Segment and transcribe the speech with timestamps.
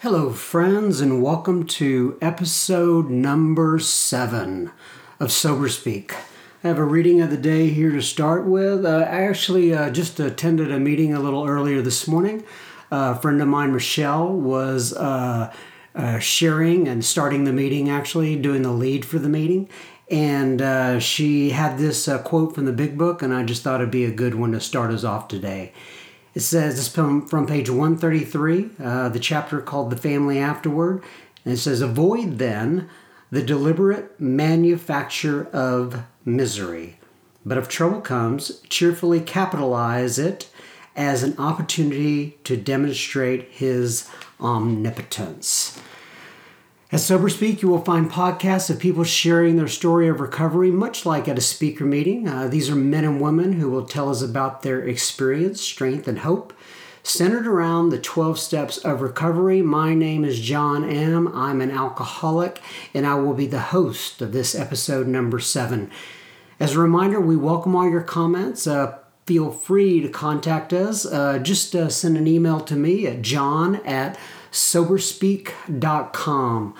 [0.00, 4.70] Hello, friends, and welcome to episode number seven
[5.18, 6.14] of Sober Speak.
[6.62, 8.84] I have a reading of the day here to start with.
[8.84, 12.44] Uh, I actually uh, just attended a meeting a little earlier this morning.
[12.92, 15.50] Uh, a friend of mine, Michelle, was uh,
[15.94, 19.66] uh, sharing and starting the meeting, actually, doing the lead for the meeting.
[20.10, 23.90] And uh, she had this quote from the big book, and I just thought it'd
[23.90, 25.72] be a good one to start us off today.
[26.36, 31.02] It says, this from, page 133, uh, the chapter called The Family Afterward.
[31.46, 32.90] And it says, Avoid then
[33.30, 36.98] the deliberate manufacture of misery.
[37.46, 40.50] But if trouble comes, cheerfully capitalize it
[40.94, 44.06] as an opportunity to demonstrate his
[44.38, 45.80] omnipotence.
[46.96, 51.04] At Sober Speak, you will find podcasts of people sharing their story of recovery, much
[51.04, 52.26] like at a speaker meeting.
[52.26, 56.20] Uh, these are men and women who will tell us about their experience, strength, and
[56.20, 56.54] hope,
[57.02, 59.60] centered around the 12 steps of recovery.
[59.60, 61.28] My name is John M.
[61.34, 62.62] I'm an alcoholic,
[62.94, 65.90] and I will be the host of this episode number seven.
[66.58, 68.66] As a reminder, we welcome all your comments.
[68.66, 71.04] Uh, feel free to contact us.
[71.04, 74.16] Uh, just uh, send an email to me at john at
[74.56, 76.74] soberspeak.com.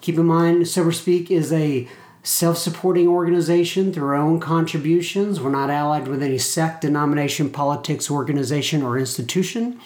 [0.00, 1.86] Keep in mind, SoberSpeak is a
[2.22, 5.40] self supporting organization through our own contributions.
[5.40, 9.80] We're not allied with any sect, denomination, politics, organization, or institution.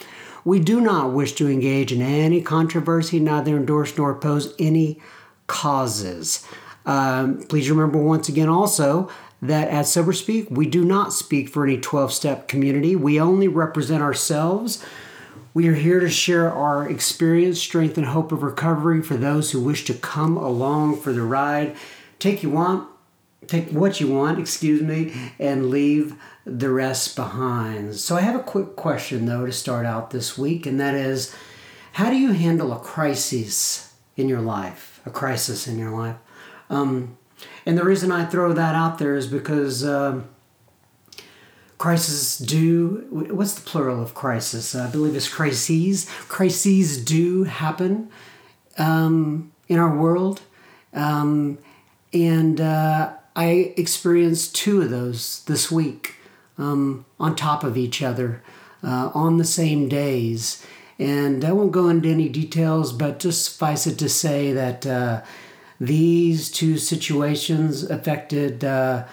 [0.44, 5.00] We do not wish to engage in any controversy, neither endorse nor oppose any
[5.46, 6.46] causes.
[6.86, 11.78] Um, please remember once again also that at SoberSpeak, we do not speak for any
[11.78, 12.94] 12 step community.
[12.94, 14.84] We only represent ourselves
[15.54, 19.60] we are here to share our experience, strength, and hope of recovery for those who
[19.60, 21.76] wish to come along for the ride.
[22.18, 22.88] Take you want,
[23.46, 27.94] take what you want, excuse me, and leave the rest behind.
[27.94, 31.34] So I have a quick question though to start out this week, and that is,
[31.92, 35.00] how do you handle a crisis in your life?
[35.06, 36.16] A crisis in your life.
[36.68, 37.16] Um,
[37.64, 39.84] and the reason I throw that out there is because.
[39.84, 40.28] Um,
[41.84, 44.74] crises do what's the plural of crisis?
[44.74, 46.08] I believe it's crises.
[46.28, 48.08] Crises do happen
[48.78, 50.40] um, in our world.
[50.94, 51.58] Um,
[52.14, 56.14] and uh, i experienced two of those this week
[56.56, 58.42] um, on top of each other
[58.82, 60.64] uh, on the same days.
[60.98, 65.20] And i won't go into any details but just suffice it to say that uh,
[65.78, 69.04] these two situations affected uh,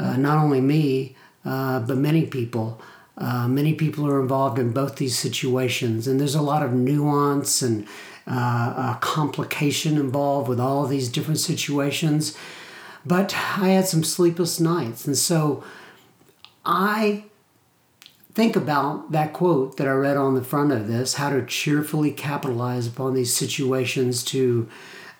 [0.00, 1.14] uh, not only me
[1.44, 2.80] uh, but many people.
[3.16, 7.62] Uh, many people are involved in both these situations, and there's a lot of nuance
[7.62, 7.86] and
[8.28, 12.36] uh, complication involved with all these different situations.
[13.04, 15.64] But I had some sleepless nights, and so
[16.64, 17.24] I
[18.34, 22.12] think about that quote that I read on the front of this how to cheerfully
[22.12, 24.68] capitalize upon these situations to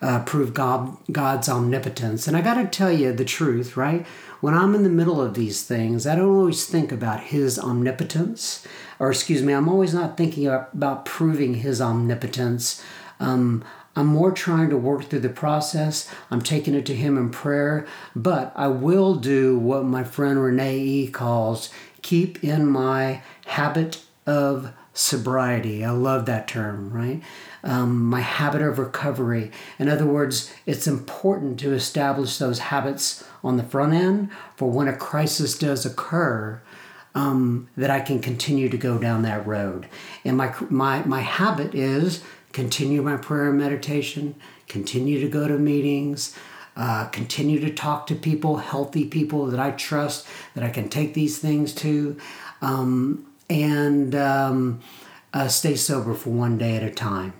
[0.00, 2.28] uh, prove God, God's omnipotence.
[2.28, 4.06] And I got to tell you the truth, right?
[4.40, 8.66] when I'm in the middle of these things, I don't always think about His omnipotence,
[8.98, 12.82] or excuse me, I'm always not thinking about proving His omnipotence.
[13.18, 13.64] Um,
[13.96, 16.08] I'm more trying to work through the process.
[16.30, 20.78] I'm taking it to Him in prayer, but I will do what my friend Renee
[20.78, 21.70] E calls
[22.02, 25.84] keep in my habit of sobriety.
[25.84, 27.22] I love that term, right?
[27.62, 29.52] Um, my habit of recovery.
[29.78, 34.88] In other words, it's important to establish those habits on the front end for when
[34.88, 36.60] a crisis does occur.
[37.14, 39.88] Um, that I can continue to go down that road.
[40.24, 42.22] And my, my, my habit is
[42.52, 44.36] continue my prayer and meditation,
[44.68, 46.36] continue to go to meetings,
[46.76, 51.14] uh, continue to talk to people, healthy people that I trust, that I can take
[51.14, 52.16] these things to,
[52.62, 54.80] um, and um,
[55.32, 57.32] uh, stay sober for one day at a time.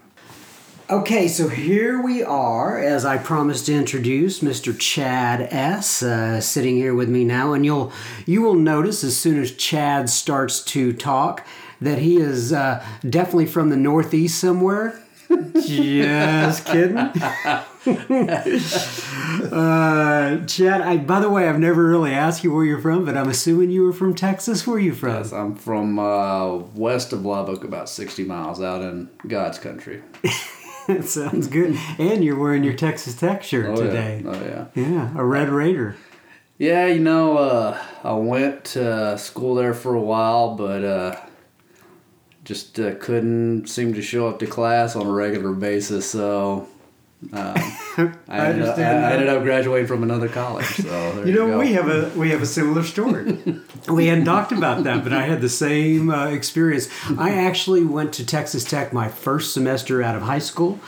[0.91, 4.79] Okay, so here we are, as I promised to introduce Mr.
[4.79, 6.03] Chad S.
[6.03, 7.93] Uh, sitting here with me now, and you'll
[8.25, 11.47] you will notice as soon as Chad starts to talk
[11.79, 14.99] that he is uh, definitely from the Northeast somewhere.
[15.29, 16.97] Just kidding.
[19.53, 23.17] uh, Chad, I, by the way, I've never really asked you where you're from, but
[23.17, 24.67] I'm assuming you were from Texas.
[24.67, 25.15] Where are you from?
[25.15, 30.03] Yes, I'm from uh, west of Lubbock, about 60 miles out in God's country.
[30.89, 31.79] It sounds good.
[31.99, 34.23] And you're wearing your Texas Tech shirt oh, today.
[34.25, 34.31] Yeah.
[34.31, 34.67] Oh yeah.
[34.83, 35.97] Yeah, a Red Raider.
[36.57, 41.17] Yeah, you know, uh, I went to school there for a while, but uh,
[42.43, 46.11] just uh, couldn't seem to show up to class on a regular basis.
[46.11, 46.67] So
[47.33, 50.67] Um, I, I ended up, I, ended up graduating from another college.
[50.67, 51.59] So You you, know, go.
[51.59, 53.39] we have a we have a similar story.
[53.89, 56.89] we hadn't talked about that, but I had the same uh, experience.
[57.19, 60.79] I actually went to Texas Tech my first semester out of high school.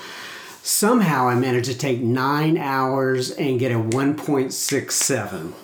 [0.63, 5.55] Somehow, I managed to take nine hours and get a one point six seven.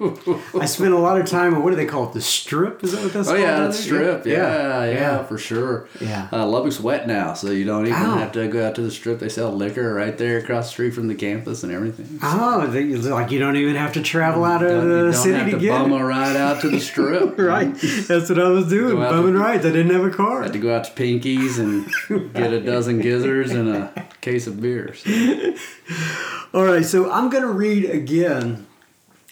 [0.60, 2.12] I spent a lot of time on what do they call it?
[2.14, 2.82] The strip?
[2.84, 3.40] Is that what that's Oh called?
[3.42, 3.86] yeah, down that's there?
[4.20, 4.26] strip.
[4.26, 5.88] Yeah, yeah, for sure.
[6.00, 6.28] Yeah.
[6.32, 8.16] Uh, Lubbock's wet now, so you don't even Oh.
[8.16, 9.18] have to go out to the strip.
[9.20, 12.18] They sell liquor right there across the street from the campus and everything.
[12.22, 15.34] Oh, they, it's like you don't even have to travel out of the don't city
[15.34, 16.00] have to to get bum it.
[16.00, 17.38] a ride out to the strip.
[17.38, 17.74] Right,
[18.08, 19.64] that's what I was doing, bumming to- rides.
[19.66, 20.40] I didn't have a car.
[20.40, 21.86] I Had to go out to Pinkie's and
[22.34, 25.04] get a dozen gizzards and a case of beers.
[26.54, 28.66] All right, so I'm going to read again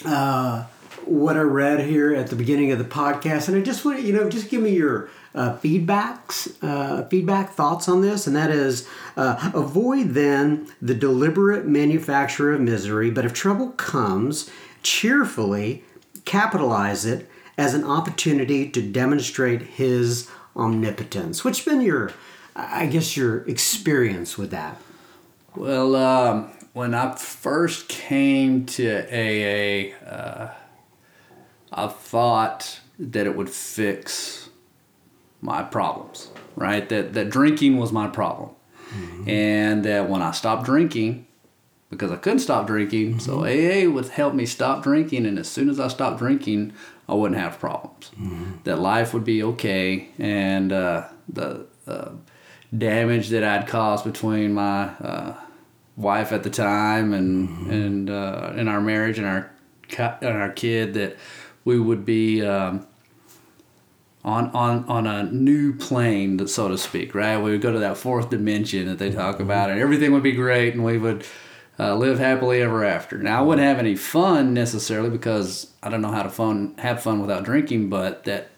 [0.05, 0.65] uh,
[1.05, 4.05] what I read here at the beginning of the podcast, and I just want to,
[4.05, 8.51] you know, just give me your uh, feedbacks, uh, feedback thoughts on this, and that
[8.51, 14.51] is uh, avoid then the deliberate manufacture of misery, but if trouble comes,
[14.83, 15.85] cheerfully
[16.25, 17.29] capitalize it
[17.59, 21.45] as an opportunity to demonstrate His omnipotence.
[21.45, 22.13] What's been your,
[22.55, 24.81] I guess, your experience with that?
[25.55, 30.55] Well, um, when I first came to AA, uh,
[31.73, 34.49] I thought that it would fix
[35.41, 36.89] my problems, right?
[36.89, 38.51] That that drinking was my problem,
[39.27, 41.27] and that when I stopped drinking,
[41.91, 45.69] because I couldn't stop drinking, so AA would help me stop drinking, and as soon
[45.69, 46.73] as I stopped drinking,
[47.09, 48.11] I wouldn't have problems.
[48.65, 52.11] That life would be okay, and uh, the uh,
[52.77, 55.35] damage that I'd caused between my uh,
[55.97, 59.51] wife at the time and and uh, in our marriage and our
[59.99, 61.17] and our kid that
[61.65, 62.87] we would be um,
[64.25, 67.15] on on on a new plane, so to speak.
[67.15, 70.23] Right, we would go to that fourth dimension that they talk about, and everything would
[70.23, 71.27] be great, and we would.
[71.79, 73.17] Uh, live happily ever after.
[73.17, 77.03] Now I wouldn't have any fun necessarily because I don't know how to fun have
[77.03, 78.51] fun without drinking, but that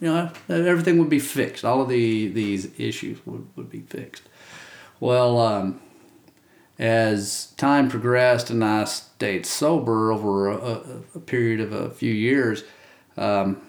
[0.00, 1.64] you know everything would be fixed.
[1.64, 4.24] All of the these issues would, would be fixed.
[4.98, 5.80] Well, um,
[6.78, 10.82] as time progressed and I stayed sober over a,
[11.14, 12.64] a, period of a few years,
[13.16, 13.62] um,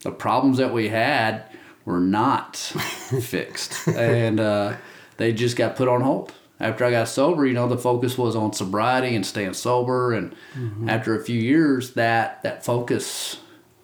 [0.00, 1.44] the problems that we had
[1.84, 2.56] were not
[3.20, 4.76] fixed, and uh,
[5.16, 6.32] they just got put on hold.
[6.58, 10.34] After I got sober, you know, the focus was on sobriety and staying sober, and
[10.88, 13.38] after a few years, that that focus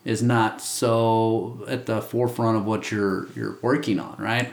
[0.05, 4.53] is not so at the forefront of what you're you're working on, right?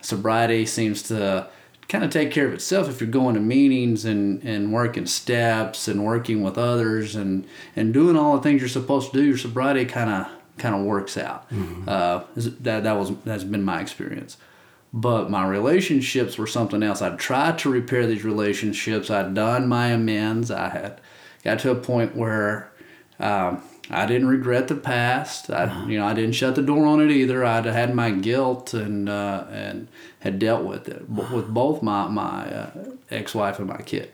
[0.00, 1.48] Sobriety seems to
[1.88, 5.88] kind of take care of itself if you're going to meetings and, and working steps
[5.88, 9.24] and working with others and, and doing all the things you're supposed to do.
[9.24, 11.46] Your sobriety kind of kind of works out.
[11.88, 14.36] Uh, that that was that's been my experience.
[14.92, 17.02] But my relationships were something else.
[17.02, 19.10] I'd tried to repair these relationships.
[19.10, 20.50] I'd done my amends.
[20.50, 21.00] I had
[21.44, 22.70] got to a point where
[23.20, 25.50] um, I didn't regret the past.
[25.50, 27.44] I, you know, I didn't shut the door on it either.
[27.44, 29.88] I'd had my guilt and uh, and
[30.20, 32.70] had dealt with it with both my my uh,
[33.10, 34.12] ex wife and my kid.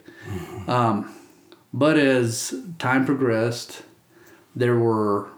[0.68, 1.14] Um,
[1.72, 3.82] but as time progressed,
[4.54, 5.28] there were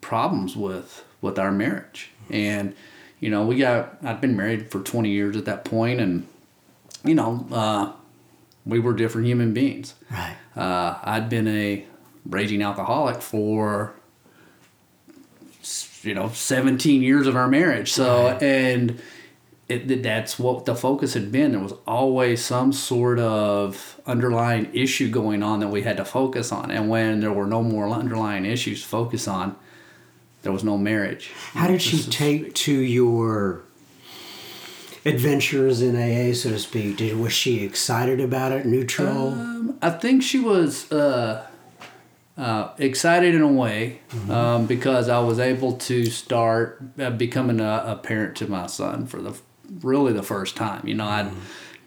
[0.00, 2.74] problems with with our marriage, and
[3.18, 3.98] you know, we got.
[4.02, 6.26] I'd been married for twenty years at that point, and
[7.04, 7.92] you know, uh,
[8.64, 9.94] we were different human beings.
[10.10, 10.36] Right.
[10.56, 11.86] Uh, I'd been a
[12.26, 13.94] raging alcoholic for
[16.02, 17.92] you know 17 years of our marriage.
[17.92, 19.00] So and
[19.68, 21.52] it, that's what the focus had been.
[21.52, 26.52] There was always some sort of underlying issue going on that we had to focus
[26.52, 26.70] on.
[26.70, 29.56] And when there were no more underlying issues to focus on,
[30.42, 31.30] there was no marriage.
[31.52, 33.62] How did she take to your
[35.04, 36.96] adventures in AA, so to speak?
[36.96, 38.66] Did, was she excited about it?
[38.66, 39.76] Neutral?
[39.80, 41.46] I think she was uh,
[42.36, 47.84] uh, excited in a way um, because I was able to start uh, becoming a,
[47.86, 49.38] a parent to my son for the
[49.80, 50.86] really the first time.
[50.86, 51.30] You know, I'd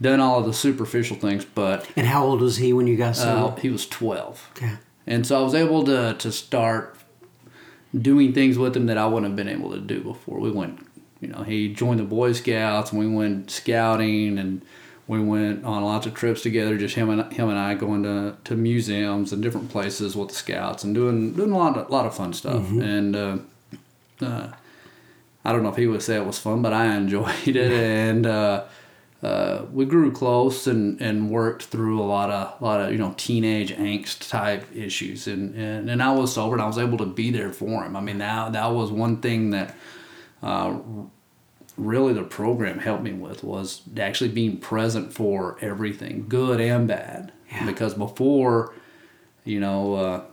[0.01, 3.17] done all of the superficial things, but and how old was he when you got
[3.19, 4.73] uh, he was twelve, okay.
[5.07, 6.97] and so I was able to to start
[7.99, 10.39] doing things with him that I wouldn't have been able to do before.
[10.39, 10.85] We went,
[11.21, 14.61] you know, he joined the Boy Scouts, and we went scouting, and
[15.07, 16.77] we went on lots of trips together.
[16.77, 20.35] Just him and him and I going to, to museums and different places with the
[20.35, 22.69] Scouts and doing doing a lot of, lot of fun stuff.
[22.71, 23.37] And uh,
[24.21, 24.51] uh,
[25.43, 28.25] I don't know if he would say it was fun, but I enjoyed it, and
[28.25, 28.63] uh,
[29.21, 33.13] uh, we grew close and, and worked through a lot of lot of you know
[33.15, 37.05] teenage angst type issues, and, and, and I was sober and I was able to
[37.05, 37.95] be there for him.
[37.95, 39.75] I mean that that was one thing that
[40.41, 40.77] uh,
[41.77, 47.31] really the program helped me with was actually being present for everything, good and bad.
[47.51, 47.65] Yeah.
[47.65, 48.73] Because before,
[49.43, 50.23] you know, uh,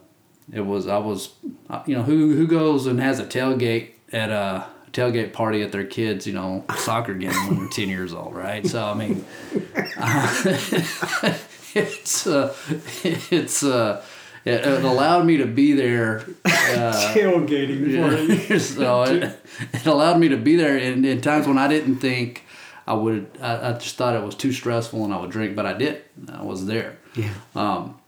[0.52, 1.34] it was I was,
[1.68, 5.72] uh, you know, who who goes and has a tailgate at a tailgate party at
[5.72, 8.66] their kids, you know, soccer game when they're ten years old, right?
[8.66, 9.24] So I mean,
[11.74, 12.54] it's uh,
[13.04, 14.04] it's uh,
[14.44, 16.24] it, it allowed me to be there.
[16.44, 19.40] Uh, Tailgating so it,
[19.72, 22.44] it allowed me to be there in, in times when I didn't think
[22.86, 23.38] I would.
[23.40, 26.02] I, I just thought it was too stressful and I would drink, but I did.
[26.32, 26.98] I was there.
[27.14, 27.32] Yeah.
[27.54, 27.98] Um,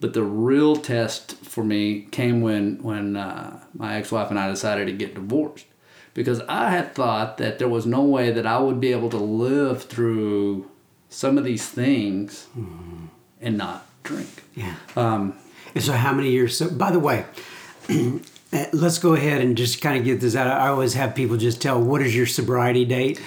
[0.00, 4.48] but the real test for me came when when uh, my ex wife and I
[4.48, 5.66] decided to get divorced,
[6.14, 9.16] because I had thought that there was no way that I would be able to
[9.18, 10.70] live through
[11.08, 12.46] some of these things
[13.40, 14.42] and not drink.
[14.54, 14.76] Yeah.
[14.96, 15.34] Um,
[15.76, 16.56] And so, how many years?
[16.56, 17.26] So, by the way,
[17.90, 20.46] uh, let's go ahead and just kind of get this out.
[20.46, 23.20] I always have people just tell, "What is your sobriety date?"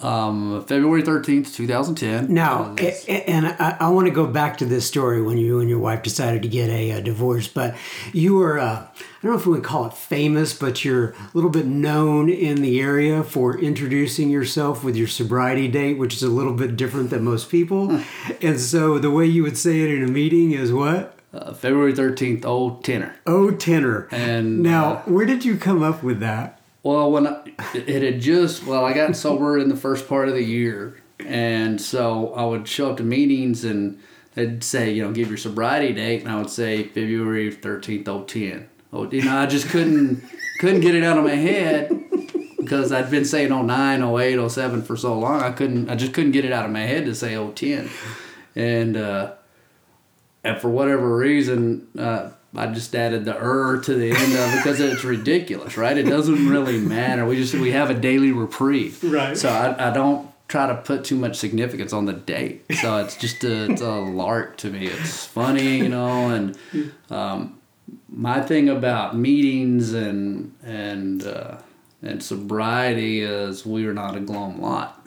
[0.00, 2.32] um, February thirteenth, two thousand ten.
[2.32, 5.60] Now, a- a- and I, I want to go back to this story when you
[5.60, 7.48] and your wife decided to get a, uh divorce.
[7.48, 7.74] But
[8.12, 8.92] you were, uh, I
[9.22, 12.60] don't know if we would call it famous, but you're a little bit known in
[12.60, 17.08] the area for introducing yourself with your sobriety date, which is a little bit different
[17.08, 18.02] than most people.
[18.42, 21.13] and so the way you would say it in a meeting is what?
[21.34, 23.16] Uh, February thirteenth, old tenor.
[23.26, 24.08] Oh, tenor.
[24.10, 26.60] And, now, uh, where did you come up with that?
[26.82, 27.42] Well, when I,
[27.74, 31.80] it had just well, I got sober in the first part of the year, and
[31.80, 34.00] so I would show up to meetings and
[34.34, 38.24] they'd say, you know, give your sobriety date, and I would say February thirteenth, oh
[38.24, 38.68] ten.
[38.92, 40.22] Oh, you know, I just couldn't
[40.60, 42.04] couldn't get it out of my head
[42.58, 45.42] because I'd been saying 09, 08, 07 for so long.
[45.42, 47.90] I couldn't, I just couldn't get it out of my head to say 010.
[48.56, 49.32] and uh,
[50.44, 54.56] and for whatever reason, uh, I just added the er to the end of it
[54.58, 55.96] because it's ridiculous, right?
[55.96, 57.24] It doesn't really matter.
[57.24, 59.36] We just we have a daily reprieve, Right.
[59.36, 62.64] So I, I don't try to put too much significance on the date.
[62.80, 64.86] So it's just a, it's a lark to me.
[64.86, 66.58] It's funny, you know, and
[67.10, 67.58] um,
[68.08, 71.56] my thing about meetings and and uh,
[72.02, 75.04] and sobriety is we are not a glum lot.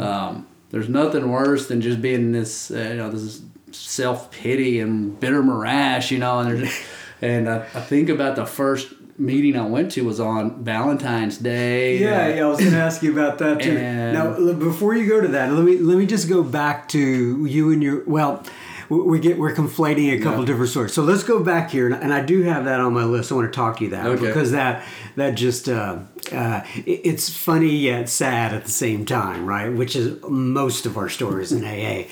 [0.00, 5.18] Um, there's nothing worse than just being this, uh, you know, this self pity and
[5.18, 6.40] bitter morass, you know.
[6.40, 6.70] And
[7.22, 11.98] and I, I think about the first meeting I went to was on Valentine's Day.
[11.98, 13.78] Yeah, uh, yeah, I was going to ask you about that too.
[14.10, 17.72] Now, before you go to that, let me let me just go back to you
[17.72, 18.44] and your well.
[18.90, 20.46] We get we're conflating a couple Yeah.
[20.46, 20.92] different stories.
[20.92, 23.30] So let's go back here, and, and I do have that on my list.
[23.30, 24.26] I want to talk to you that Okay.
[24.26, 24.82] because that
[25.16, 25.98] that just uh,
[26.32, 29.68] uh, it- it's funny yet sad at the same time, right?
[29.72, 32.06] Which is most of our stories in AA.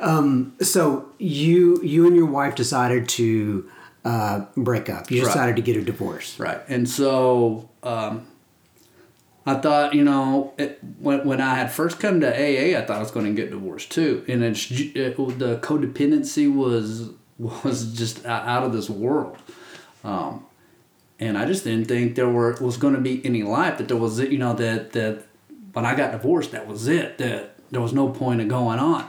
[0.00, 3.70] Um, so you you and your wife decided to
[4.04, 5.10] uh, break up.
[5.10, 5.28] You Right.
[5.28, 6.38] decided to get a divorce.
[6.38, 6.60] Right.
[6.68, 8.26] And so um,
[9.46, 12.96] I thought, you know, it, when, when I had first come to AA, I thought
[12.96, 14.24] I was going to get divorced too.
[14.26, 19.36] And it's, it, the codependency was was just out of this world.
[20.04, 20.46] Um,
[21.18, 23.78] and I just didn't think there were was going to be any life.
[23.78, 25.24] That there was, you know, that that
[25.72, 27.18] when I got divorced, that was it.
[27.18, 29.08] That there was no point of going on.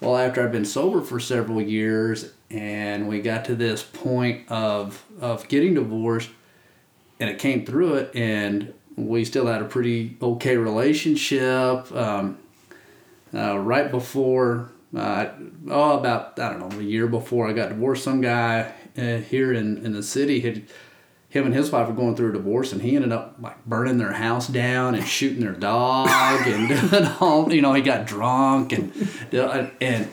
[0.00, 5.04] Well, after I've been sober for several years, and we got to this point of
[5.20, 6.30] of getting divorced,
[7.20, 8.72] and it came through it, and
[9.06, 11.90] we still had a pretty okay relationship.
[11.92, 12.38] Um,
[13.34, 15.26] uh, right before, uh,
[15.68, 19.52] oh, about I don't know, a year before I got divorced, some guy uh, here
[19.52, 20.64] in in the city had.
[21.30, 23.98] Him and his wife were going through a divorce, and he ended up like burning
[23.98, 26.08] their house down and shooting their dog
[26.46, 27.52] and doing all.
[27.52, 28.90] You know, he got drunk and
[29.30, 30.08] and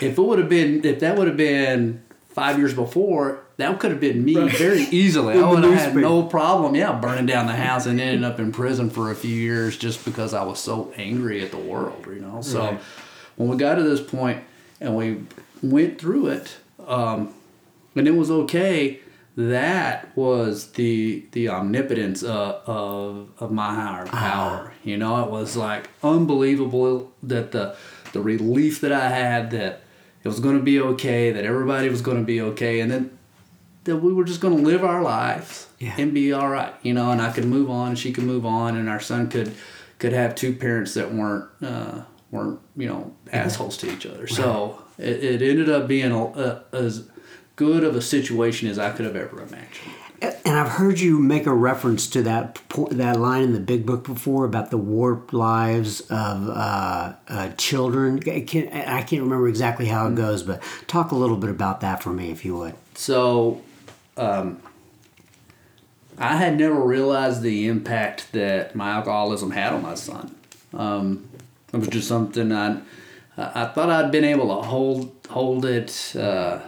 [0.00, 2.02] if it would have been if that would have been
[2.38, 5.34] five years before, that could have been me very easily.
[5.34, 8.52] I would have had no problem, yeah, burning down the house and ending up in
[8.52, 12.20] prison for a few years just because I was so angry at the world, you
[12.20, 12.40] know.
[12.42, 12.80] So Right.
[13.36, 14.44] when we got to this point
[14.80, 15.22] and we
[15.62, 17.34] went through it, um,
[17.96, 19.00] and it was okay.
[19.36, 24.72] That was the the omnipotence uh, of of my higher power.
[24.84, 27.74] You know, it was like unbelievable that the
[28.12, 29.82] the relief that I had that
[30.24, 33.18] it was going to be okay, that everybody was going to be okay, and then
[33.84, 35.94] that we were just going to live our lives Yeah.
[35.96, 36.74] and be all right.
[36.82, 39.28] You know, and I could move on, and she could move on, and our son
[39.28, 39.52] could
[39.98, 44.26] could have two parents that weren't uh, weren't you know assholes to each other.
[44.26, 47.08] So it, it ended up being a, a, as
[47.56, 49.94] good of a situation as I could have ever imagined.
[50.20, 52.58] And I've heard you make a reference to that
[52.90, 58.20] that line in the Big Book before about the warped lives of uh, uh, children.
[58.26, 61.80] I can't, I can't remember exactly how it goes, but talk a little bit about
[61.82, 62.74] that for me, if you would.
[62.94, 63.62] So,
[64.16, 64.60] um,
[66.18, 70.34] I had never realized the impact that my alcoholism had on my son.
[70.74, 71.28] Um,
[71.72, 72.80] it was just something I,
[73.36, 76.60] I thought I'd been able to hold hold it uh,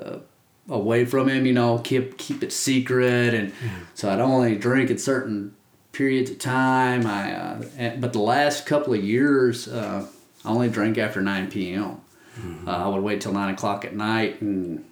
[0.00, 0.18] uh,
[0.68, 1.46] away from him.
[1.46, 3.52] You know, keep keep it secret, and
[3.94, 5.54] so I'd only drink at certain
[5.92, 7.06] periods of time.
[7.06, 10.06] I uh, and, but the last couple of years, uh,
[10.44, 12.00] I only drank after nine p.m.
[12.38, 12.68] Mm-hmm.
[12.68, 14.84] Uh, I would wait till nine o'clock at night and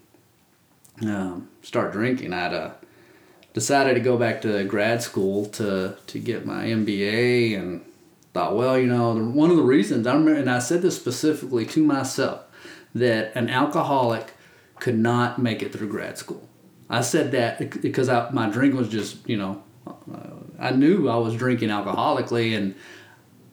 [1.02, 2.32] um, start drinking.
[2.32, 2.70] I'd uh,
[3.52, 7.84] decided to go back to grad school to to get my MBA and
[8.32, 11.64] thought, well, you know, one of the reasons I remember, and I said this specifically
[11.66, 12.42] to myself,
[12.94, 14.33] that an alcoholic
[14.78, 16.48] could not make it through grad school.
[16.90, 19.62] I said that because I, my drink was just, you know,
[20.58, 22.74] I knew I was drinking alcoholically and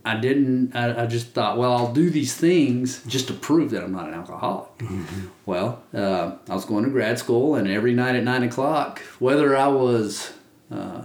[0.03, 3.83] I didn't, I, I just thought, well, I'll do these things just to prove that
[3.83, 4.77] I'm not an alcoholic.
[4.79, 5.27] Mm-hmm.
[5.45, 9.55] Well, uh, I was going to grad school and every night at nine o'clock, whether
[9.55, 10.33] I was
[10.71, 11.03] uh,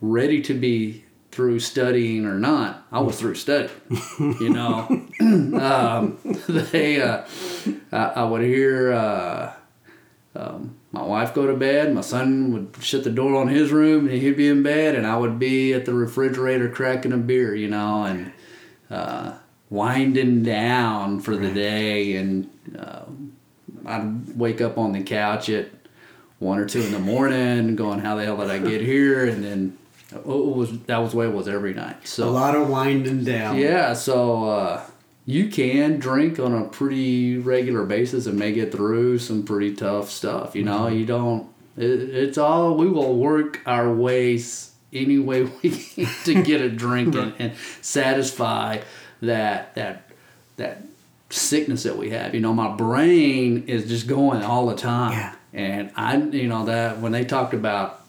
[0.00, 3.70] ready to be through studying or not, I was through studying.
[4.18, 4.86] you know,
[5.20, 7.24] um, they, uh,
[7.92, 9.52] I, I, would hear uh,
[10.34, 14.08] um, my wife go to bed, my son would shut the door on his room,
[14.08, 17.54] and he'd be in bed, and I would be at the refrigerator cracking a beer,
[17.54, 18.32] you know, and
[18.90, 19.34] uh,
[19.70, 23.02] winding down for the day, and uh,
[23.86, 25.68] I'd wake up on the couch at
[26.38, 29.42] one or two in the morning, going, "How the hell did I get here?" and
[29.42, 29.78] then
[30.14, 32.06] it was that was the way it was every night.
[32.06, 33.56] So a lot of winding down.
[33.58, 34.84] Yeah, so uh,
[35.26, 40.10] you can drink on a pretty regular basis and make it through some pretty tough
[40.10, 40.54] stuff.
[40.54, 40.96] You know, mm-hmm.
[40.96, 41.48] you don't.
[41.76, 46.68] It, it's all we will work our ways any way we can to get a
[46.68, 48.80] drink and, and satisfy
[49.22, 50.10] that that
[50.56, 50.82] that
[51.30, 52.34] sickness that we have.
[52.34, 55.12] You know, my brain is just going all the time.
[55.12, 55.34] Yeah.
[55.52, 58.03] And I, you know, that when they talked about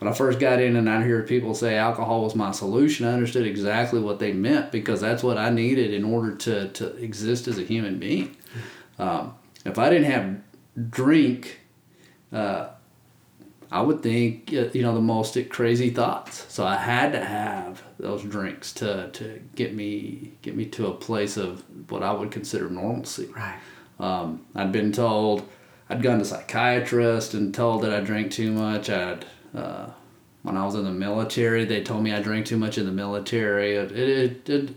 [0.00, 3.12] when I first got in and I'd hear people say alcohol was my solution, I
[3.12, 7.46] understood exactly what they meant because that's what I needed in order to, to exist
[7.46, 8.34] as a human being.
[8.98, 9.34] Um,
[9.66, 10.40] if I didn't have
[10.90, 11.60] drink,
[12.32, 12.68] uh,
[13.70, 16.46] I would think uh, you know the most crazy thoughts.
[16.48, 20.94] So I had to have those drinks to, to get me get me to a
[20.94, 23.26] place of what I would consider normalcy.
[23.26, 23.58] Right.
[23.98, 25.46] Um, I'd been told
[25.90, 28.88] I'd gone to psychiatrist and told that I drank too much.
[28.88, 29.90] I'd uh,
[30.42, 32.92] when I was in the military, they told me I drank too much in the
[32.92, 33.76] military.
[33.76, 34.76] It, it, it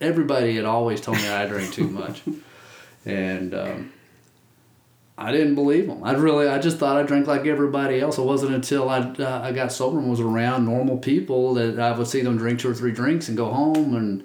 [0.00, 2.22] everybody had always told me I drank too much,
[3.04, 3.92] and um,
[5.16, 6.02] I didn't believe them.
[6.02, 8.18] I really, I just thought I drank like everybody else.
[8.18, 11.96] It wasn't until I uh, I got sober and was around normal people that I
[11.96, 14.24] would see them drink two or three drinks and go home and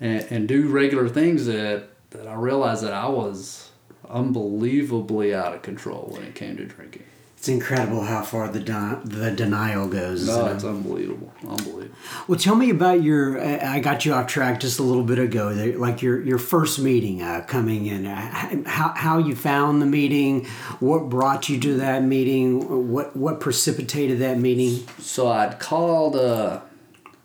[0.00, 3.70] and, and do regular things that that I realized that I was
[4.08, 7.04] unbelievably out of control when it came to drinking.
[7.42, 8.60] It's incredible how far the
[9.04, 10.28] the denial goes.
[10.28, 11.96] No, it's unbelievable, unbelievable.
[12.28, 13.42] Well, tell me about your.
[13.42, 15.48] I got you off track just a little bit ago.
[15.76, 18.04] Like your your first meeting uh, coming in.
[18.04, 20.44] How how you found the meeting?
[20.78, 22.92] What brought you to that meeting?
[22.92, 24.86] What what precipitated that meeting?
[25.00, 26.14] So I'd called.
[26.14, 26.60] Uh,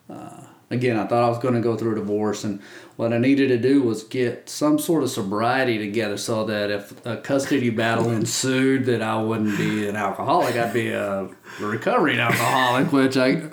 [0.10, 2.60] uh, again, I thought I was going to go through a divorce, and
[2.97, 7.05] what I needed to do was get some sort of sobriety together so that if
[7.05, 10.55] a custody battle ensued, that I wouldn't be an alcoholic.
[10.55, 11.29] I'd be a
[11.60, 13.51] recovering alcoholic, which I,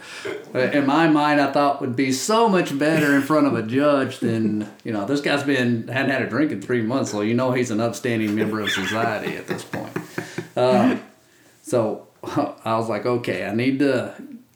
[0.54, 4.20] in my mind, I thought would be so much better in front of a judge
[4.20, 5.04] than you know.
[5.04, 7.80] This guy's been hadn't had a drink in three months, so you know he's an
[7.80, 9.94] upstanding member of society at this point.
[10.56, 10.96] Uh,
[11.62, 12.06] so
[12.64, 14.14] I was like, okay, I need to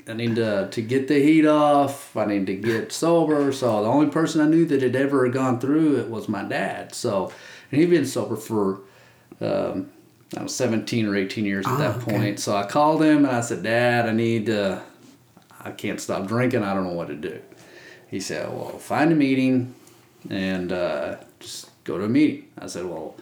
[0.09, 2.17] I need to to get the heat off.
[2.17, 3.53] I need to get sober.
[3.53, 6.95] So the only person I knew that had ever gone through it was my dad.
[6.95, 7.33] So
[7.71, 8.81] and he'd been sober for
[9.41, 9.91] um,
[10.37, 12.41] I was 17 or 18 years at oh, that point.
[12.41, 14.83] So I called him and I said, Dad, I need to.
[15.61, 16.63] I can't stop drinking.
[16.63, 17.41] I don't know what to do.
[18.09, 19.75] He said, Well, find a meeting
[20.31, 22.49] and uh, just go to a meeting.
[22.59, 23.17] I said, Well,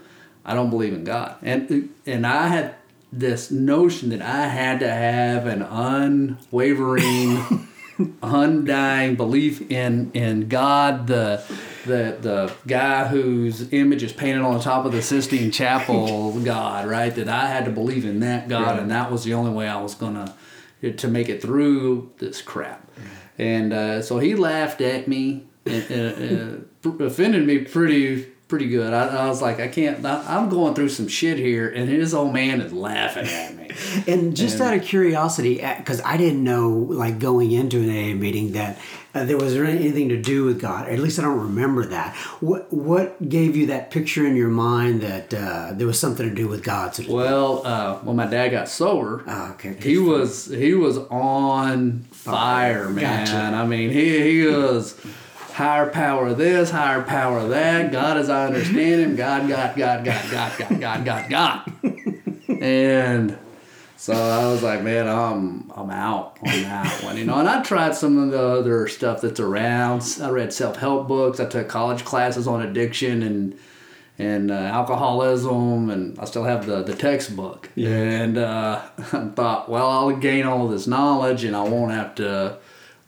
[0.44, 1.37] I don't believe in God.
[1.42, 2.76] And and I had
[3.12, 7.69] this notion that I had to have an unwavering,
[8.23, 11.42] undying belief in in God, the
[11.87, 16.87] the the guy whose image is painted on the top of the Sistine Chapel God,
[16.87, 17.14] right?
[17.14, 18.79] That I had to believe in that God, right.
[18.81, 20.35] and that was the only way I was gonna
[20.83, 22.90] to make it through this crap.
[23.38, 28.92] And uh, so he laughed at me and, uh, offended me pretty pretty good.
[28.92, 30.04] I, I was like, I can't.
[30.04, 33.70] I, am going through some shit here, and his old man is laughing at me.
[34.12, 38.14] and just and, out of curiosity, because I didn't know, like going into an AA
[38.14, 38.78] meeting, that
[39.14, 40.88] uh, there was anything to do with God.
[40.88, 42.14] At least I don't remember that.
[42.40, 46.35] What what gave you that picture in your mind that uh, there was something to
[46.35, 46.94] do with God?
[46.94, 47.04] So?
[47.12, 49.76] Well, uh, when my dad got sober, Ah, okay.
[49.80, 53.26] he was he was on fire, man.
[53.26, 53.56] Gotcha.
[53.56, 55.00] I mean, he he was
[55.57, 57.90] higher power this, higher power that.
[57.90, 61.73] God, as I understand him, God, God, God, God, God, God, God, God, God,
[62.49, 63.38] and.
[63.99, 67.38] So I was like, man, I'm I'm out on that one, you know.
[67.38, 70.19] And I tried some of the other stuff that's around.
[70.21, 71.40] I read self help books.
[71.40, 73.59] I took college classes on addiction and
[74.19, 77.71] and uh, alcoholism, and I still have the, the textbook.
[77.77, 82.59] And uh, I thought, well, I'll gain all this knowledge, and I won't have to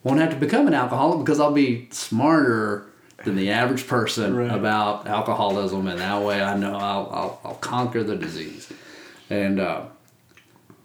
[0.05, 2.87] won't have to become an alcoholic because I'll be smarter
[3.25, 4.51] than the average person Right.
[4.51, 8.73] about alcoholism, and that way I know I'll I'll, I'll conquer the disease.
[9.31, 9.83] And uh,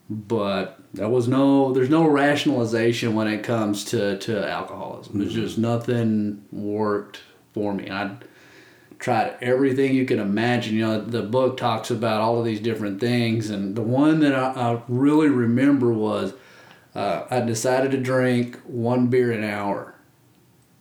[0.10, 5.20] but there was no there's no rationalization when it comes to to alcoholism.
[5.20, 7.22] There's just nothing worked
[7.54, 7.90] for me.
[7.90, 8.18] I
[9.00, 10.76] tried everything you can imagine.
[10.76, 14.34] You know, the book talks about all of these different things, and the one that
[14.36, 16.34] I, I really remember was
[16.96, 19.96] uh, I decided to drink one beer an hour,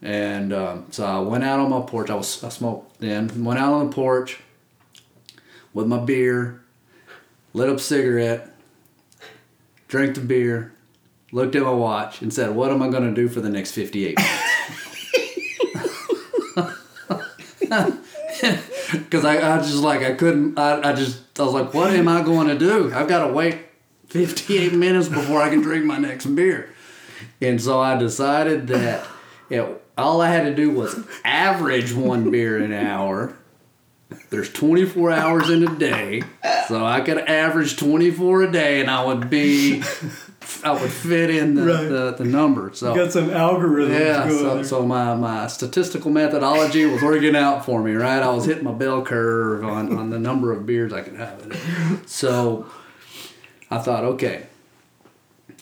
[0.01, 2.11] and um, so I went out on my porch.
[2.11, 3.45] I was I smoked then.
[3.45, 4.41] Went out on the porch
[5.73, 6.63] with my beer,
[7.55, 8.55] lit up cigarette,
[9.89, 10.73] drank the beer,
[11.31, 13.73] looked at my watch, and said, "What am I going to do for the next
[13.73, 14.49] fifty-eight minutes?"
[18.93, 22.09] Because I, I just like I couldn't I, I just I was like what am
[22.09, 23.59] I going to do I've got to wait
[24.13, 26.69] 58 minutes before I can drink my next beer
[27.41, 29.07] and so I decided that
[29.49, 33.37] it, all I had to do was average one beer an hour
[34.29, 36.23] there's 24 hours in a day
[36.69, 39.83] so I could average 24 a day and I would be
[40.65, 41.89] I would fit in the, Right.
[41.89, 47.03] the, the number so got some algorithms yeah, so, so my, my statistical methodology was
[47.03, 48.23] working out for me, right?
[48.23, 52.03] I was hitting my bell curve on, on the number of beers I could have.
[52.07, 52.67] So
[53.73, 54.47] I thought, okay,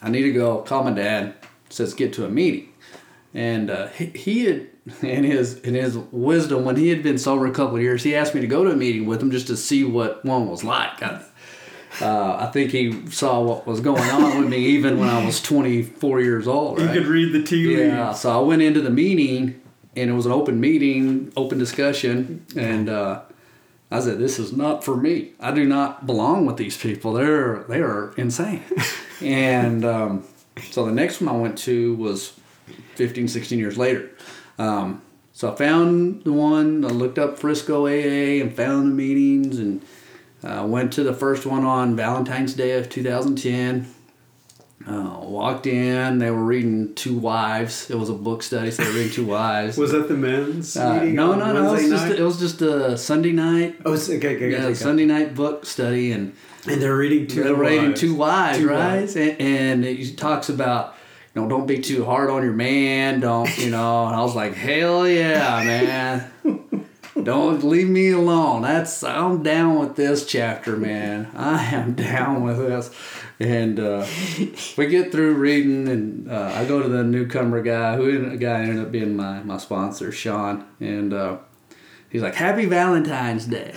[0.03, 1.35] I need to go call my dad,
[1.69, 2.73] says get to a meeting.
[3.33, 4.67] And uh, he, he had,
[5.03, 8.17] in his, in his wisdom, when he had been sober a couple of years, he
[8.17, 10.65] asked me to go to a meeting with him just to see what one was
[10.65, 11.01] like.
[11.01, 11.25] I,
[12.01, 15.41] uh, I think he saw what was going on with me even when I was
[15.41, 16.93] 24 years old, right?
[16.93, 17.81] You could read the tea leaves.
[17.81, 19.61] Yeah, so I went into the meeting,
[19.95, 23.23] and it was an open meeting, open discussion, and uh,
[23.91, 25.33] I said, "This is not for me.
[25.41, 27.15] I do not belong with these people.
[27.15, 28.63] They're they are insane."
[29.21, 30.25] and um,
[30.71, 32.35] so the next one I went to was
[32.97, 34.11] 15, 16 years later.
[34.59, 36.85] Um, so I found the one.
[36.85, 39.83] I looked up Frisco AA and found the meetings, and
[40.45, 43.87] uh, went to the first one on Valentine's Day of 2010.
[44.87, 47.91] Uh, walked in, they were reading To Wives.
[47.91, 49.77] It was a book study, so they were reading To Wives.
[49.77, 51.15] Was that the men's Uh, meeting?
[51.15, 51.75] no, no, no.
[51.75, 53.77] It was, just a, it was just a Sunday night.
[53.85, 54.75] oh, it's, okay, okay, Yeah, okay, okay.
[54.75, 56.33] Sunday night book study, and
[56.67, 57.43] And they're reading two.
[57.45, 58.01] they're reading wives.
[58.01, 58.77] To Wives, Two right?
[59.01, 59.17] wives.
[59.17, 60.95] And, and he talks about,
[61.35, 63.21] you know, don't be too hard on your man.
[63.21, 64.05] Don't, you know.
[64.07, 66.31] And I was like, hell yeah, man.
[67.23, 68.63] Don't leave me alone.
[68.63, 71.29] That's I'm down with this chapter, man.
[71.37, 72.91] I am down with this.
[73.41, 74.07] And uh,
[74.77, 78.37] we get through reading, and uh, I go to the newcomer guy, who ended, a
[78.37, 81.39] guy ended up being my my sponsor, Sean, and uh,
[82.11, 83.75] he's like, "Happy Valentine's Day."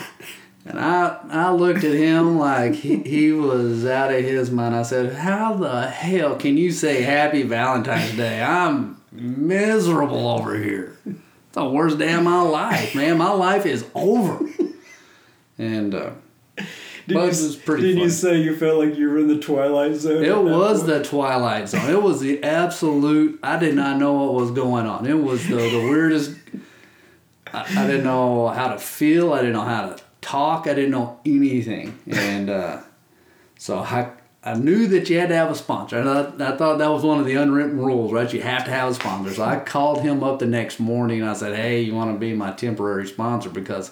[0.65, 4.75] And I, I looked at him like he, he was out of his mind.
[4.75, 8.41] I said, How the hell can you say Happy Valentine's Day?
[8.41, 10.97] I'm miserable over here.
[11.05, 13.17] It's the worst day of my life, man.
[13.17, 14.45] My life is over.
[15.57, 16.11] And uh,
[17.07, 19.95] Did you, was pretty did you say you felt like you were in the twilight
[19.95, 20.23] zone?
[20.23, 20.87] It was point?
[20.87, 21.89] the Twilight Zone.
[21.89, 23.39] It was the absolute.
[23.43, 25.05] I did not know what was going on.
[25.05, 26.35] It was the, the weirdest.
[27.53, 29.33] I, I didn't know how to feel.
[29.33, 30.65] I didn't know how to talk.
[30.67, 31.99] I didn't know anything.
[32.09, 32.81] And uh,
[33.57, 34.11] so I,
[34.43, 35.99] I knew that you had to have a sponsor.
[35.99, 38.31] And I, I thought that was one of the unwritten rules, right?
[38.31, 39.33] You have to have a sponsor.
[39.33, 42.19] So I called him up the next morning and I said, hey, you want to
[42.19, 43.91] be my temporary sponsor because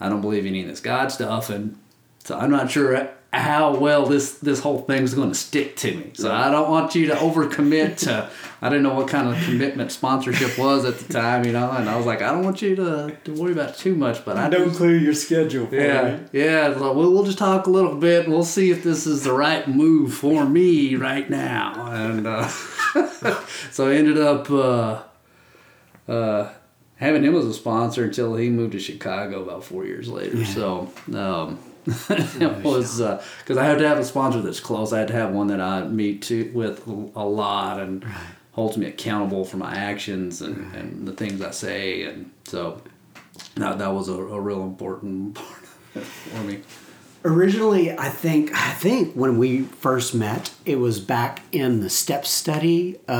[0.00, 1.48] I don't believe any of this God stuff.
[1.48, 1.78] And
[2.24, 6.10] so I'm not sure how well this this whole thing's going to stick to me.
[6.12, 8.28] So I don't want you to overcommit to.
[8.60, 11.70] I didn't know what kind of commitment sponsorship was at the time, you know.
[11.70, 14.22] And I was like, I don't want you to, to worry about it too much,
[14.26, 16.24] but I Don't just- clear your schedule for yeah, me.
[16.32, 16.74] yeah.
[16.74, 18.24] So we'll, we'll just talk a little bit.
[18.24, 21.86] and We'll see if this is the right move for me right now.
[21.90, 22.46] And uh,
[23.70, 25.02] so I ended up uh,
[26.06, 26.50] uh,
[26.96, 30.44] having him as a sponsor until he moved to Chicago about four years later.
[30.44, 31.58] So um,
[32.10, 34.92] it was because I had to have a sponsor that's close.
[34.92, 38.04] I had to have one that I meet to, with a lot and
[38.52, 42.80] holds me accountable for my actions and, and the things I say, and so
[43.56, 45.34] that that was a, a real important
[45.94, 46.60] part for me.
[47.24, 52.26] Originally, I think I think when we first met, it was back in the step
[52.26, 53.12] study uh,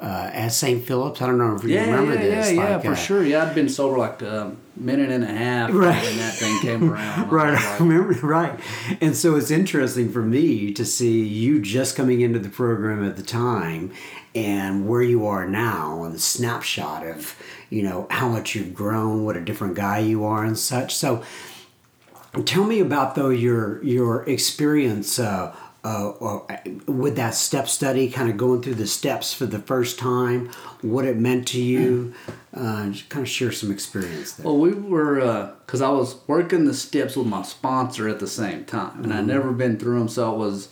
[0.00, 0.84] uh, at St.
[0.84, 1.22] Philip's.
[1.22, 2.52] I don't know if you remember yeah, this.
[2.52, 3.24] Yeah, yeah, like, for uh, sure.
[3.24, 6.02] Yeah, I'd been sober like a minute and a half Right.
[6.02, 7.30] when that thing came around.
[7.30, 8.60] Right, I I was like, remember, right.
[9.00, 13.16] And so it's interesting for me to see you just coming into the program at
[13.16, 13.92] the time
[14.34, 17.36] and where you are now and the snapshot of,
[17.68, 20.94] you know, how much you've grown, what a different guy you are and such.
[20.94, 21.22] So
[22.44, 28.28] tell me about though your your experience uh, uh, uh, with that step study, kind
[28.28, 30.50] of going through the steps for the first time,
[30.82, 32.12] what it meant to you.
[32.54, 34.44] Uh, kind of share some experience there.
[34.44, 38.64] Well, we were because I was working the steps with my sponsor at the same
[38.64, 40.68] time, and I'd never been through them, so it was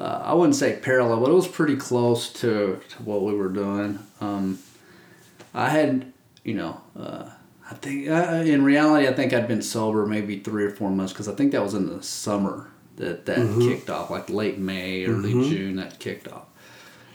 [0.00, 3.50] uh, I wouldn't say parallel, but it was pretty close to, to what we were
[3.50, 3.98] doing.
[4.20, 4.58] Um,
[5.52, 7.28] I had, you know, uh,
[7.70, 11.12] I think uh, in reality, I think I'd been sober maybe three or four months
[11.12, 15.06] because I think that was in the summer that that kicked off, like late May,
[15.06, 16.46] early June that kicked off,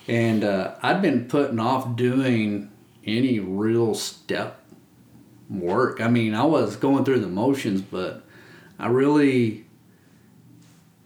[0.07, 2.71] and uh, I'd been putting off doing
[3.05, 4.59] any real step
[5.49, 6.01] work.
[6.01, 8.23] I mean, I was going through the motions, but
[8.79, 9.65] I really,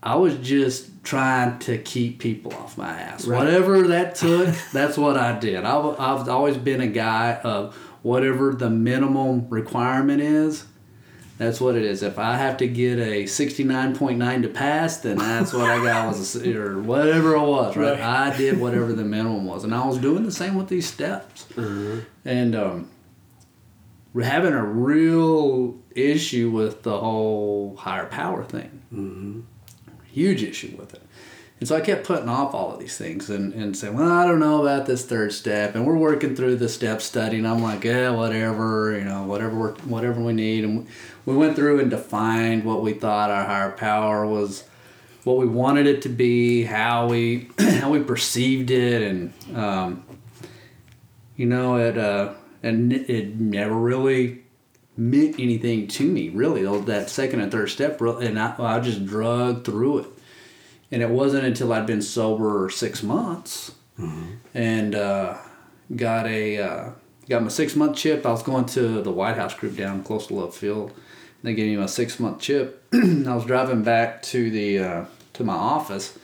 [0.02, 3.26] I was just trying to keep people off my ass.
[3.26, 3.38] Right.
[3.38, 5.65] Whatever that took, that's what I did.
[5.65, 10.65] I've, I've always been a guy of whatever the minimum requirement is.
[11.39, 12.04] That's what it is.
[12.04, 15.69] If I have to get a sixty nine point nine to pass, then that's what
[15.69, 17.78] I got was a, or whatever it was.
[17.78, 17.91] Right?
[17.91, 18.02] Right.
[18.02, 21.47] I did whatever the minimum was, and I was doing the same with these steps.
[21.56, 22.89] And um,
[24.13, 28.82] we're having a real issue with the whole higher power thing.
[28.93, 29.39] Mm-hmm.
[30.12, 31.02] Huge issue with it.
[31.60, 34.26] And so I kept putting off all of these things and, and saying, well, I
[34.26, 35.76] don't know about this third step.
[35.76, 37.38] And we're working through the step study.
[37.38, 40.63] And I'm like, yeah, whatever, you know, whatever, we're, whatever we need.
[40.63, 40.88] And
[41.26, 44.63] we went through and defined what we thought our higher power was,
[45.26, 49.02] what we wanted it to be, how we, how we perceived it.
[49.02, 50.06] And, um,
[51.36, 54.43] you know, it, uh, and it never really
[54.95, 56.63] meant anything to me, really.
[56.86, 60.08] That second and third step, and I, I just drug through it.
[60.91, 63.73] And it wasn't until I'd been sober six months
[64.54, 65.38] and uh,
[65.95, 66.89] got a uh,
[67.28, 68.25] got my six month chip.
[68.25, 70.91] I was going to the White House group down close to Love Field.
[71.43, 72.84] They gave me my six month chip.
[72.93, 76.17] I was driving back to the uh, to my office,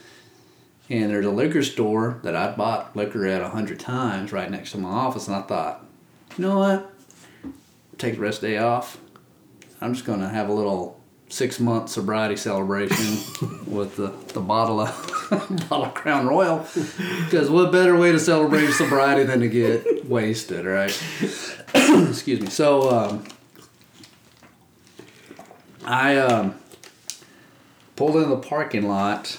[0.90, 4.72] and there's a liquor store that I'd bought liquor at a hundred times right next
[4.72, 5.84] to my office, and I thought,
[6.36, 6.92] you know what?
[7.98, 8.98] Take the rest of the day off.
[9.80, 12.96] I'm just gonna have a little six month sobriety celebration
[13.66, 15.12] with the, the bottle of
[15.68, 16.66] bottle of Crown Royal.
[17.24, 20.96] Because what better way to celebrate sobriety than to get wasted, right?
[21.74, 22.48] Excuse me.
[22.48, 23.24] So um,
[25.84, 26.54] I um,
[27.96, 29.36] pulled into the parking lot,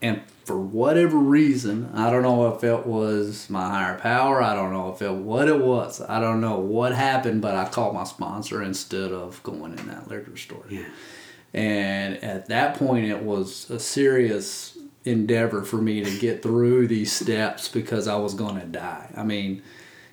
[0.00, 4.42] and for whatever reason, I don't know if it was my higher power.
[4.42, 6.00] I don't know if it what it was.
[6.00, 10.08] I don't know what happened, but I called my sponsor instead of going in that
[10.08, 10.64] liquor store.
[10.68, 10.86] Yeah.
[11.54, 17.12] And at that point, it was a serious endeavor for me to get through these
[17.12, 19.12] steps because I was going to die.
[19.16, 19.62] I mean,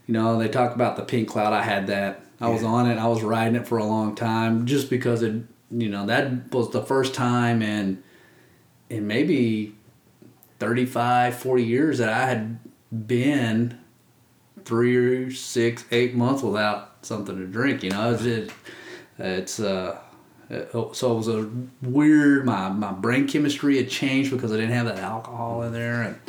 [0.05, 1.51] you know, they talk about the pink cloud.
[1.51, 2.21] I had that.
[2.39, 2.99] I was on it.
[2.99, 6.69] I was riding it for a long time just because it, you know, that was
[6.69, 8.03] the first time and
[8.89, 9.76] in maybe
[10.59, 12.59] 35, 40 years that I had
[13.07, 13.77] been
[14.65, 17.83] three or six, eight months without something to drink.
[17.83, 18.51] You know, it's, it,
[19.19, 19.97] it's uh,
[20.49, 21.49] it- so it was a
[21.81, 22.45] weird.
[22.45, 26.19] My my brain chemistry had changed because I didn't have that alcohol in there, and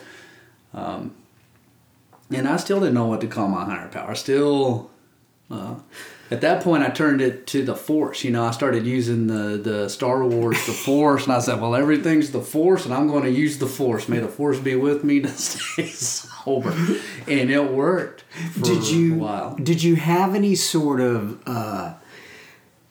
[0.74, 1.14] um,
[2.30, 4.14] and I still didn't know what to call my higher power.
[4.14, 4.90] Still.
[5.50, 5.76] Uh,
[6.30, 8.24] at that point, I turned it to the Force.
[8.24, 11.74] You know, I started using the, the Star Wars, the Force, and I said, "Well,
[11.74, 14.08] everything's the Force, and I'm going to use the Force.
[14.08, 16.70] May the Force be with me to stay sober."
[17.26, 18.22] And it worked.
[18.52, 19.56] For did you A while.
[19.56, 21.94] did you have any sort of uh,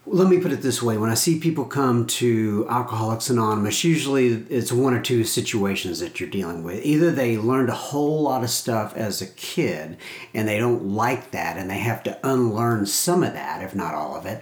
[0.10, 4.28] let me put it this way when i see people come to alcoholics anonymous usually
[4.50, 8.43] it's one or two situations that you're dealing with either they learned a whole lot
[8.43, 9.98] of stuff as a kid
[10.34, 13.93] and they don't like that and they have to unlearn some of that if not
[13.93, 14.41] all of it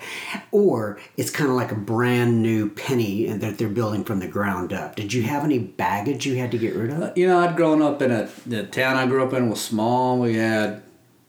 [0.51, 4.71] or it's kind of like a brand new penny that they're building from the ground
[4.71, 7.39] up did you have any baggage you had to get rid of uh, You know,
[7.39, 10.19] I'd grown up in a the town I grew up in was small.
[10.19, 10.84] We had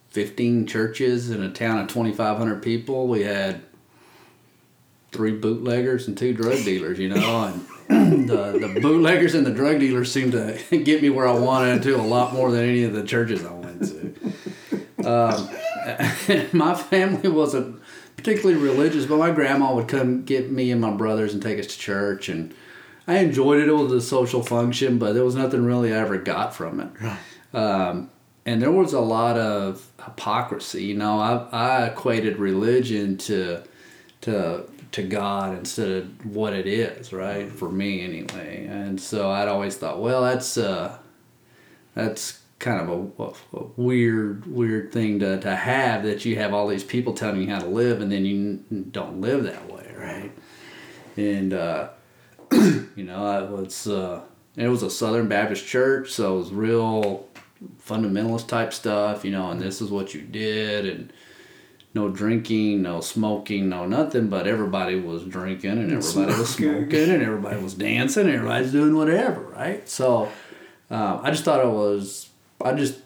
[0.08, 3.08] fifteen churches in a town of twenty five hundred people.
[3.08, 3.62] We had
[5.16, 7.44] three bootleggers and two drug dealers, you know,
[7.88, 11.82] and the the bootleggers and the drug dealers seemed to get me where I wanted
[11.84, 15.08] to a lot more than any of the churches I went to.
[15.08, 15.48] Um,
[16.52, 17.80] my family wasn't
[18.16, 21.66] particularly religious, but my grandma would come get me and my brothers and take us
[21.68, 22.54] to church, and
[23.06, 23.68] I enjoyed it.
[23.68, 27.56] It was a social function, but there was nothing really I ever got from it.
[27.56, 28.10] Um,
[28.44, 30.84] and there was a lot of hypocrisy.
[30.84, 33.62] You know, I I equated religion to
[34.22, 34.64] to
[34.96, 37.52] to God instead of what it is, right?
[37.52, 38.66] For me anyway.
[38.66, 40.96] And so I'd always thought, well, that's uh
[41.94, 46.54] that's kind of a, a, a weird weird thing to, to have that you have
[46.54, 49.94] all these people telling you how to live and then you don't live that way,
[49.98, 50.32] right?
[51.18, 51.90] And uh
[52.52, 54.22] you know, I was uh
[54.56, 57.28] it was a Southern Baptist church, so it was real
[57.86, 61.12] fundamentalist type stuff, you know, and this is what you did and
[61.96, 66.90] no drinking, no smoking, no nothing, but everybody was drinking and everybody was Smoking.
[66.90, 69.88] smoking and everybody was dancing, and everybody's doing whatever, right?
[69.88, 70.30] So
[70.90, 72.28] uh, I just thought it was,
[72.64, 73.00] I just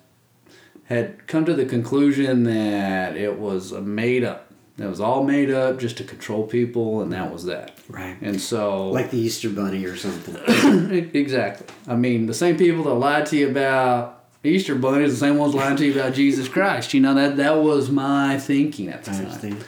[0.84, 4.48] had come to the conclusion that it was a made up.
[4.76, 7.76] It was all made up just to control people, and that was that.
[7.88, 8.16] Right.
[8.22, 11.10] And so, Like the Easter Bunny or something.
[11.14, 11.66] exactly.
[11.86, 15.54] I mean, the same people that lied to you about Easter bunnies, the same ones
[15.54, 16.94] lying to you about Jesus Christ.
[16.94, 19.26] You know that that was my thinking at the I time.
[19.26, 19.64] understand.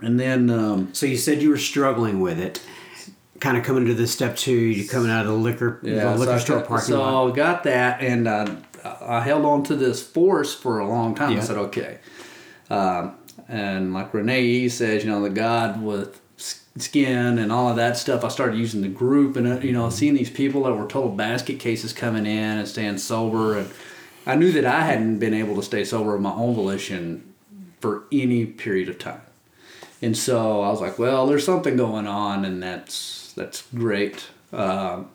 [0.00, 2.60] And then, um, So you said you were struggling with it,
[3.40, 4.52] kind of coming to the step two.
[4.52, 7.32] You're coming out of the liquor, yeah, the liquor so, store got- parking so lot.
[7.32, 8.56] I got that, and uh,
[9.00, 11.32] I held on to this force for a long time.
[11.32, 11.38] Yeah.
[11.38, 11.98] I said, okay.
[12.70, 13.14] Um,
[13.48, 16.20] and like Renee E says, you know, the God with
[16.76, 18.24] skin and all of that stuff.
[18.24, 21.10] I started using the group, and uh, you know, seeing these people that were total
[21.10, 23.70] basket cases coming in and staying sober, and
[24.26, 27.34] I knew that I hadn't been able to stay sober of my own volition
[27.80, 29.20] for any period of time.
[30.02, 35.08] And so I was like, well, there's something going on, and that's that's great, and,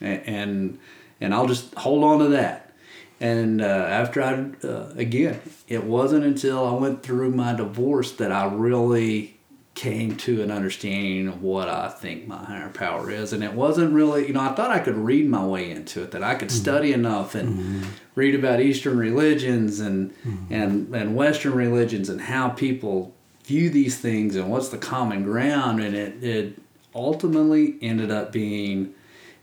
[0.00, 0.78] and
[1.20, 2.72] and I'll just hold on to that.
[3.20, 8.32] And uh, after I, uh, again, it wasn't until I went through my divorce that
[8.32, 9.38] I really
[9.74, 13.32] came to an understanding of what I think my higher power is.
[13.32, 16.10] And it wasn't really, you know, I thought I could read my way into it,
[16.10, 16.62] that I could mm-hmm.
[16.62, 17.88] study enough and mm-hmm.
[18.14, 20.52] read about Eastern religions and, mm-hmm.
[20.52, 25.82] and, and Western religions and how people view these things and what's the common ground.
[25.82, 26.58] And it, it
[26.94, 28.94] ultimately ended up being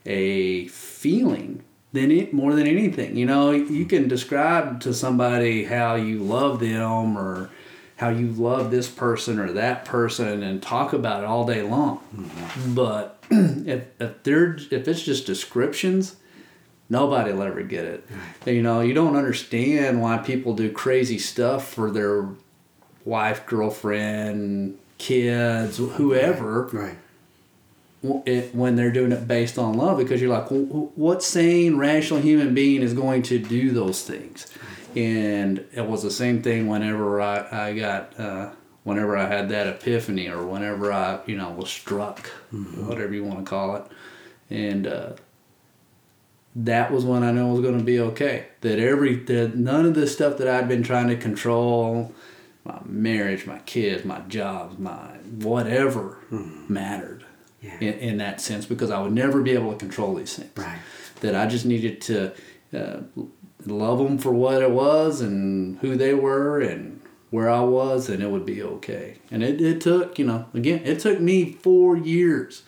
[0.06, 3.18] a feeling than it more than anything.
[3.18, 7.50] You know, you can describe to somebody how you love them or
[8.00, 12.00] how you love this person or that person and talk about it all day long.
[12.16, 12.74] Mm-hmm.
[12.74, 16.16] But if if they're if it's just descriptions,
[16.90, 18.08] nobody will ever get it.
[18.46, 22.26] You know, you don't understand why people do crazy stuff for their
[23.04, 26.98] wife, girlfriend, kids, whoever right.
[28.26, 32.22] it, when they're doing it based on love because you're like, well, what sane, rational
[32.22, 34.48] human being is going to do those things?
[34.96, 38.52] And it was the same thing whenever I, I got, uh,
[38.84, 43.40] whenever I had that epiphany or whenever I, you know, was struck, whatever you want
[43.40, 43.84] to call it.
[44.50, 45.12] And, uh,
[46.56, 48.48] that was when I knew it was going to be okay.
[48.62, 52.14] That every that none of the stuff that I'd been trying to control,
[52.66, 57.24] my marriage, my kids, my jobs, my whatever mattered
[57.62, 57.76] Yeah.
[57.80, 60.50] in, in that sense because I would never be able to control these things.
[60.58, 60.80] Right.
[61.22, 62.34] That I just needed to
[62.74, 63.02] uh,
[63.66, 68.24] love them for what it was and who they were and where I was, and
[68.24, 69.18] it would be okay.
[69.30, 72.64] And it, it took, you know, again, it took me four years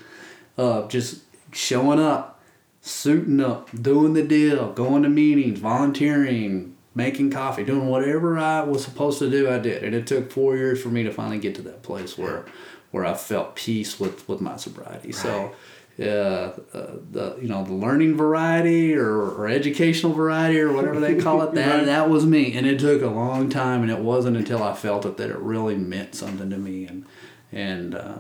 [0.57, 2.41] of just showing up,
[2.81, 8.83] suiting up, doing the deal, going to meetings, volunteering, making coffee, doing whatever I was
[8.83, 9.83] supposed to do, I did.
[9.83, 12.45] And it took four years for me to finally get to that place where
[12.91, 15.13] where I felt peace with, with my sobriety.
[15.13, 15.53] So
[16.01, 21.15] uh, uh, the you know the learning variety or, or educational variety or whatever they
[21.15, 22.53] call it that that was me.
[22.53, 25.37] And it took a long time and it wasn't until I felt it that it
[25.37, 27.05] really meant something to me and
[27.51, 28.17] and uh,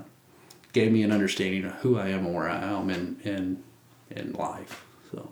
[0.73, 3.63] gave me an understanding of who I am and where I am in in
[4.09, 5.29] in life so.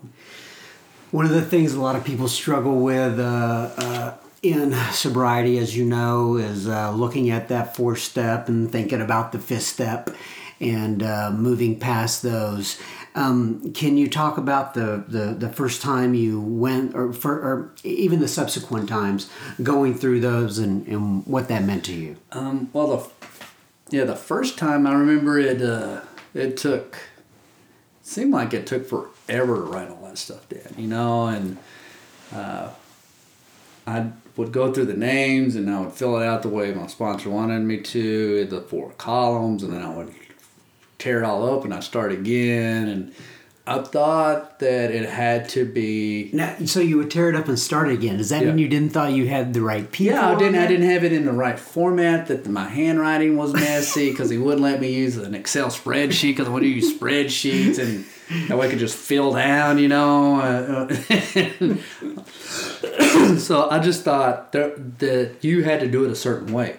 [1.10, 5.76] One of the things a lot of people struggle with uh, uh, in sobriety, as
[5.76, 10.10] you know, is uh, looking at that fourth step and thinking about the fifth step
[10.60, 12.80] and uh, moving past those.
[13.14, 17.72] Um, can you talk about the, the, the first time you went, or, for, or
[17.82, 19.28] even the subsequent times,
[19.62, 22.16] going through those and, and what that meant to you?
[22.32, 23.10] Um, well, the
[23.96, 26.98] yeah, the first time I remember it, uh, it took
[28.02, 31.58] seemed like it took forever to write all that stuff down, you know, and
[32.32, 32.70] uh,
[33.86, 36.86] I would go through the names and I would fill it out the way my
[36.86, 40.14] sponsor wanted me to, the four columns, and then I would
[41.00, 42.88] tear it all up and I start again.
[42.88, 43.14] And
[43.66, 46.30] I thought that it had to be.
[46.32, 48.18] Now, so you would tear it up and start again.
[48.18, 50.14] Does that mean you didn't thought you had the right people?
[50.14, 50.60] Yeah, I didn't.
[50.60, 52.26] I didn't have it in the right format.
[52.26, 56.48] That my handwriting was messy because he wouldn't let me use an Excel spreadsheet because
[56.48, 58.04] I wanted to use spreadsheets and
[58.48, 60.40] that way I could just fill down, you know.
[60.40, 60.94] Uh,
[63.38, 66.76] so I just thought that, that you had to do it a certain way.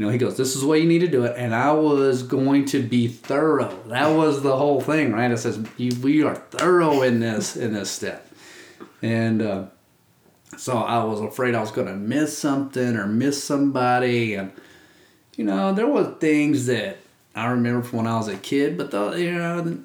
[0.00, 1.72] You know, he goes, "This is the way you need to do it," and I
[1.72, 3.78] was going to be thorough.
[3.88, 5.30] That was the whole thing, right?
[5.30, 8.26] It says we are thorough in this in this step,
[9.02, 9.42] and.
[9.42, 9.64] Uh,
[10.56, 14.52] so I was afraid I was going to miss something or miss somebody, and
[15.36, 16.96] you know there was things that
[17.34, 19.84] I remember from when I was a kid, but though you know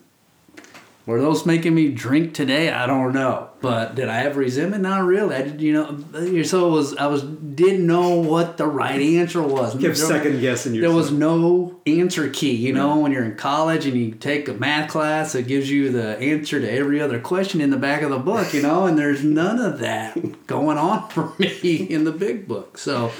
[1.05, 2.71] were those making me drink today?
[2.71, 4.81] I don't know, but did I have resentment?
[4.81, 5.35] Not really.
[5.35, 6.43] I did, you know.
[6.43, 9.73] So it was I was didn't know what the right answer was.
[9.73, 12.55] Kept There- second guessing there was no answer key.
[12.55, 15.91] You know, when you're in college and you take a math class it gives you
[15.91, 18.97] the answer to every other question in the back of the book, you know, and
[18.97, 22.79] there's none of that going on for me in the big book.
[22.79, 23.11] So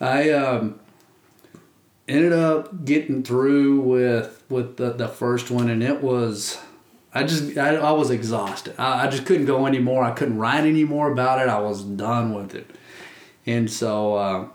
[0.00, 0.78] I um,
[2.06, 6.58] ended up getting through with with the, the first one, and it was.
[7.16, 8.74] I just I, I was exhausted.
[8.78, 10.04] I, I just couldn't go anymore.
[10.04, 11.48] I couldn't write anymore about it.
[11.48, 12.70] I was done with it,
[13.46, 14.48] and so uh,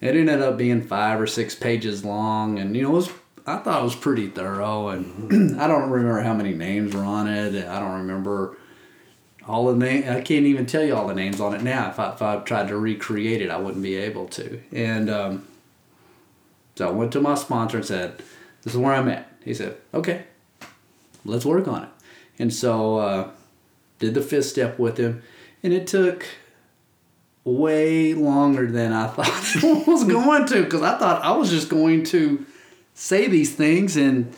[0.00, 3.10] it ended up being five or six pages long, and you know, it was
[3.46, 7.26] I thought it was pretty thorough, and I don't remember how many names were on
[7.26, 7.66] it.
[7.66, 8.56] I don't remember
[9.46, 10.04] all the name.
[10.08, 11.90] I can't even tell you all the names on it now.
[11.90, 14.60] If I, if I tried to recreate it, I wouldn't be able to.
[14.72, 15.48] And um,
[16.76, 18.18] so I went to my sponsor and said,
[18.62, 20.24] "This is where I'm at." He said, "Okay,
[21.24, 21.88] let's work on it."
[22.38, 23.30] And so uh,
[23.98, 25.22] did the fifth step with him,
[25.62, 26.26] and it took
[27.44, 29.28] way longer than I thought
[29.62, 32.44] it was going to because I thought I was just going to
[32.94, 34.32] say these things and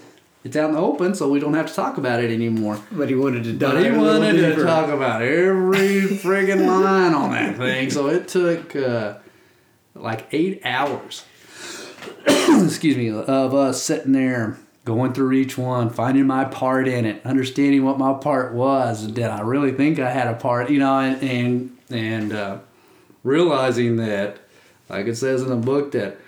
[0.45, 2.81] it's out in the open so we don't have to talk about it anymore.
[2.91, 7.57] but he wanted to But he wanted to talk about every friggin' line on that
[7.57, 9.15] thing, so it took uh,
[9.95, 11.25] like eight hours.
[12.27, 17.21] excuse me, of us sitting there going through each one, finding my part in it,
[17.27, 19.09] understanding what my part was.
[19.09, 20.71] Did I really think I had a part?
[20.71, 22.59] You know, and and and uh,
[23.23, 24.39] realizing that,
[24.89, 26.19] like it says in the book, that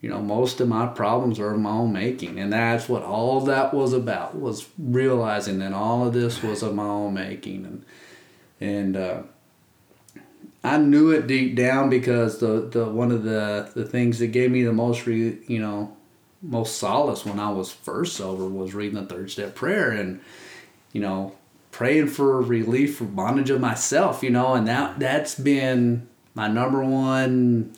[0.00, 3.40] you know most of my problems are of my own making, and that's what all
[3.42, 4.36] that was about.
[4.36, 7.84] Was realizing that all of this was of my own making, and
[8.60, 8.96] and.
[8.96, 9.22] Uh,
[10.66, 14.50] I knew it deep down because the, the one of the, the things that gave
[14.50, 15.94] me the most re, you know
[16.46, 20.20] most solace when I was first sober was reading the third step prayer and
[20.92, 21.32] you know
[21.72, 26.84] praying for relief from bondage of myself you know and that that's been my number
[26.84, 27.74] one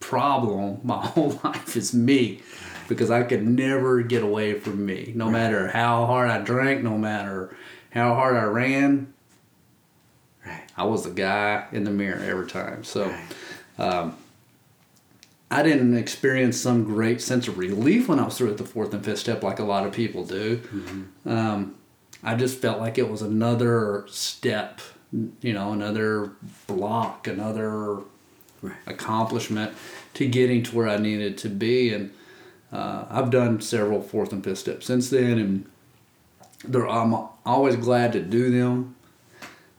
[0.00, 2.40] problem my whole life is me
[2.88, 6.96] because I could never get away from me no matter how hard I drank no
[6.96, 7.54] matter
[7.90, 9.12] how hard I ran
[10.44, 10.62] Right.
[10.76, 12.82] I was the guy in the mirror every time.
[12.82, 13.24] So Right.
[13.78, 14.16] um,
[15.50, 18.94] I didn't experience some great sense of relief when I was through at the fourth
[18.94, 20.60] and fifth step like a lot of people do.
[21.26, 21.74] Um,
[22.22, 24.80] I just felt like it was another step,
[25.40, 26.32] you know, another
[26.66, 27.98] block, another
[28.62, 28.76] Right.
[28.86, 29.72] accomplishment
[30.12, 31.94] to getting to where I needed to be.
[31.94, 32.12] And
[32.70, 35.64] uh, I've done several fourth and fifth steps since then, and
[36.66, 37.14] they're, I'm
[37.46, 38.96] always glad to do them.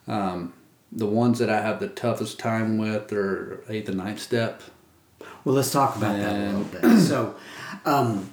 [0.07, 0.53] Um,
[0.91, 4.63] the ones that I have the toughest time with are eighth and ninth step.
[5.43, 6.99] Well, let's talk about that a little bit.
[7.01, 7.35] So,
[7.85, 8.31] um,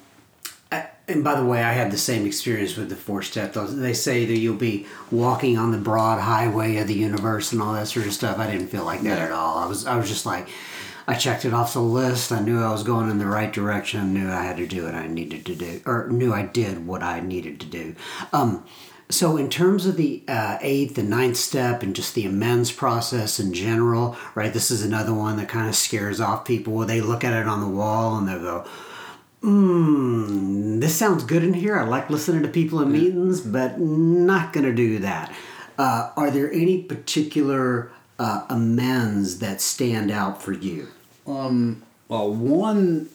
[0.71, 3.55] I, and by the way, I had the same experience with the four step.
[3.55, 7.73] They say that you'll be walking on the broad highway of the universe and all
[7.73, 8.39] that sort of stuff.
[8.39, 9.25] I didn't feel like that Yeah.
[9.25, 9.59] at all.
[9.59, 10.49] I was, I was just like,
[11.07, 12.31] I checked it off the list.
[12.31, 14.01] I knew I was going in the right direction.
[14.01, 16.87] I knew I had to do what I needed to do, or knew I did
[16.87, 17.95] what I needed to do.
[18.35, 18.65] Um,
[19.11, 23.41] so, in terms of the uh, eighth and ninth step and just the amends process
[23.41, 24.53] in general, right?
[24.53, 26.79] This is another one that kind of scares off people.
[26.81, 28.69] They look at it on the wall and they'll go,
[29.41, 31.79] hmm, this sounds good in here.
[31.79, 35.33] I like listening to people in meetings, but not going to do that.
[35.79, 40.89] Uh, are there any particular uh, amends that stand out for you?
[41.27, 43.09] Um, well, one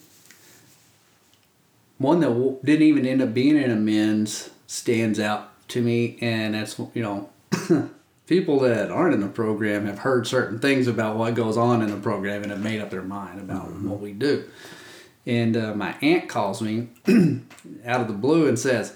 [1.98, 6.54] one that w- didn't even end up being an amends stands out to me, and
[6.54, 7.30] that's you know,
[8.26, 11.90] people that aren't in the program have heard certain things about what goes on in
[11.90, 14.44] the program and have made up their mind about what we do.
[15.26, 16.88] And uh, my aunt calls me
[17.86, 18.94] out of the blue and says,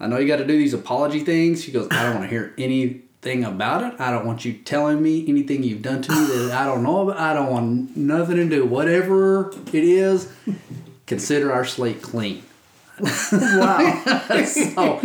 [0.00, 2.30] "I know you got to do these apology things." She goes, "I don't want to
[2.30, 4.00] hear anything anything about it.
[4.00, 7.08] I don't want you telling me anything you've done to me that I don't know
[7.08, 7.18] about.
[7.18, 8.64] I don't want nothing to do.
[8.64, 10.32] Whatever it is,
[11.06, 12.42] consider our slate clean.
[13.00, 14.02] Wow.
[14.46, 15.00] So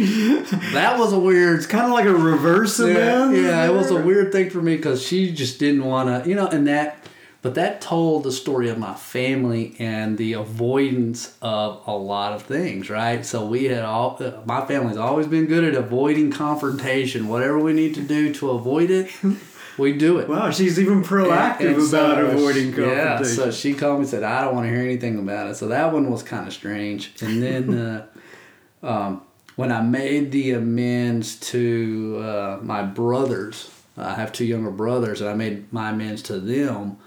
[0.74, 3.40] that was a weird It's Kind of like a reverse yeah, amends.
[3.40, 6.36] yeah, it was a weird thing for me because she just didn't want to, you
[6.36, 6.98] know, and that,
[7.42, 12.44] but that told the story of my family and the avoidance of a lot of
[12.44, 13.26] things, right?
[13.26, 17.28] So we had all, uh, my family's always been good at avoiding confrontation.
[17.28, 19.10] Whatever we need to do to avoid it,
[19.82, 20.30] we do it.
[20.30, 22.98] Wow, she's even proactive And so- about avoiding confrontation.
[22.98, 25.56] Yeah, so she called me and said, I don't want to hear anything about it.
[25.56, 27.12] So that one was kind of strange.
[27.22, 27.74] And then
[28.84, 29.22] uh, um,
[29.56, 35.30] when I made the amends to uh, my brothers, I have two younger brothers, and
[35.30, 36.98] I made my amends to them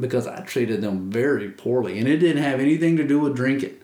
[0.00, 1.98] because I treated them very poorly.
[1.98, 3.76] And it didn't have anything to do with drinking.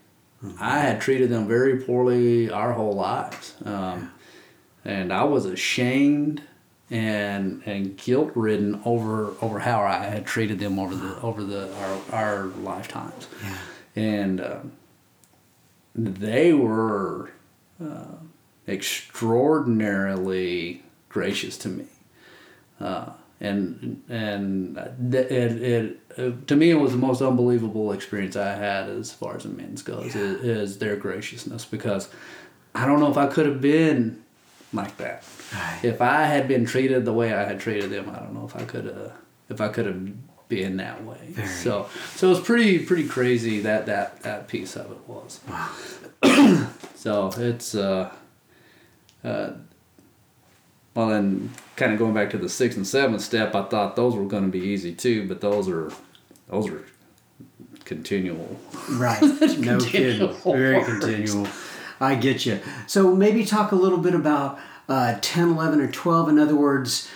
[0.59, 3.55] I had treated them very poorly our whole lives.
[3.63, 4.11] Um,
[4.85, 6.41] and I was ashamed
[6.91, 11.69] and and guilt ridden over over how I had treated them over the over the
[11.75, 13.27] our, our lifetimes.
[13.43, 13.57] Yeah.
[13.95, 14.71] And um,
[15.95, 17.31] they were
[17.83, 18.15] uh,
[18.67, 21.85] extraordinarily gracious to me.
[22.79, 23.09] Uh,
[23.41, 24.77] and and
[25.13, 29.37] it, it, it to me it was the most unbelievable experience I had as far
[29.37, 32.09] as amends goes is, is their graciousness because
[32.75, 34.23] I don't know if I could have been
[34.73, 35.23] like that.
[35.83, 38.55] If I had been treated the way I had treated them I don't know if
[38.55, 39.13] I could have
[39.49, 41.47] if I could have been that way Very.
[41.47, 45.69] so so it was pretty pretty crazy that that that piece of it was Wow.
[46.95, 48.11] so it's uh,
[49.23, 49.51] uh,
[50.95, 54.15] well, then kind of going back to the sixth and seventh step, I thought those
[54.15, 55.91] were going to be easy too, but those are
[56.49, 56.83] those are
[57.85, 58.59] continual.
[58.91, 59.21] Right.
[59.59, 60.33] No kidding.
[60.43, 61.47] Very continual.
[62.01, 62.59] I get you.
[62.87, 64.59] So maybe talk a little bit about
[64.89, 66.29] uh, 10, 11, or 12.
[66.29, 67.09] In other words,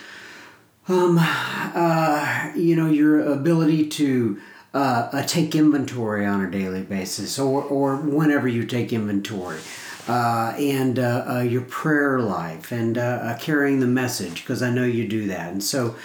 [0.87, 4.39] um, uh, you know, your ability to
[4.73, 9.59] uh, uh, take inventory on a daily basis or, or whenever you take inventory.
[10.07, 14.69] Uh, and uh, uh, your prayer life and uh, uh, carrying the message because I
[14.69, 15.53] know you do that.
[15.53, 15.95] And so,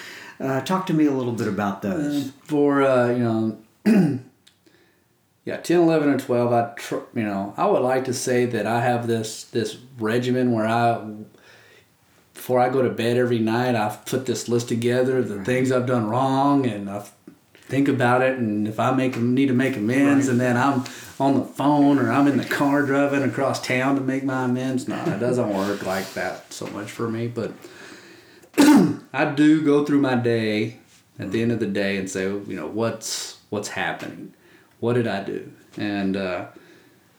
[0.65, 2.31] talk to me a little bit about those.
[2.45, 3.59] For uh, you know,
[5.45, 6.53] yeah, 10, 11, and twelve.
[6.53, 10.53] I tr- you know I would like to say that I have this this regimen
[10.53, 11.05] where I
[12.49, 15.71] before I go to bed every night I put this list together of the things
[15.71, 17.05] I've done wrong and I
[17.67, 20.85] think about it and if I make need to make amends and then I'm
[21.21, 24.89] on the phone or I'm in the car driving across town to make my amends.
[24.89, 27.53] No, it doesn't work like that so much for me, but
[29.13, 30.79] I do go through my day
[31.19, 34.33] at the end of the day and say, you know, what's what's happening,
[34.81, 36.47] what did I do, and uh,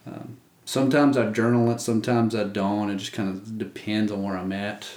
[0.07, 0.37] um,
[0.69, 2.91] sometimes I journal it, sometimes I don't.
[2.91, 4.87] It just kind of depends on where I'm at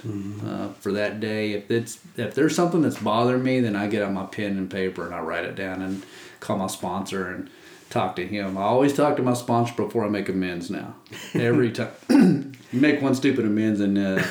[0.45, 1.53] uh, for that day.
[1.53, 4.69] If it's if there's something that's bothering me, then I get out my pen and
[4.69, 6.05] paper and I write it down and
[6.39, 7.49] call my sponsor and
[7.89, 8.55] talk to him.
[8.55, 10.93] I always talk to my sponsor before I make amends now.
[11.33, 11.91] Every time.
[12.09, 14.23] you make one stupid amends and uh,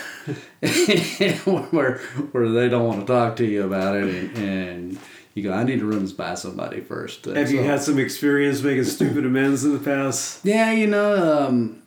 [1.71, 1.99] where
[2.31, 4.99] where they don't want to talk to you about it and, and
[5.35, 7.27] you go, I need to run this by somebody first.
[7.27, 10.45] Uh, Have you had some experience making stupid amends in the past?
[10.45, 11.83] yeah, you know, um,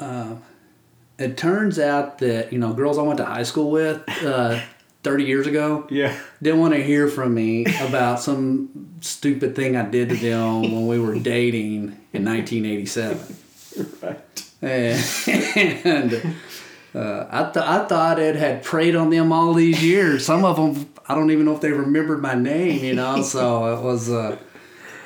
[0.00, 0.34] uh,
[1.18, 4.60] it turns out that you know girls I went to high school with uh,
[5.04, 6.16] thirty years ago Yeah.
[6.42, 10.86] didn't want to hear from me about some stupid thing I did to them when
[10.88, 13.36] we were dating in 1987.
[14.02, 14.20] Right.
[14.62, 16.34] And
[16.94, 20.24] uh, I, th- I thought it had preyed on them all these years.
[20.24, 23.22] Some of them, I don't even know if they remembered my name, you know.
[23.22, 24.38] So it was uh,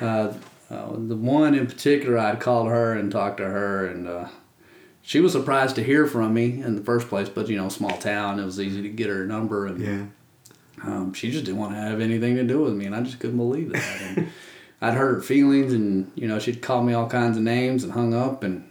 [0.01, 0.33] uh,
[0.69, 2.17] uh, the one in particular.
[2.17, 4.27] I'd called her and talked to her, and uh,
[5.01, 7.27] she was surprised to hear from me in the first place.
[7.29, 10.05] But you know, small town, it was easy to get her number, and Yeah.
[10.83, 13.19] um, she just didn't want to have anything to do with me, and I just
[13.19, 14.01] couldn't believe that.
[14.01, 14.27] And
[14.81, 17.91] I'd hurt her feelings, and you know, she'd call me all kinds of names and
[17.91, 18.68] hung up, and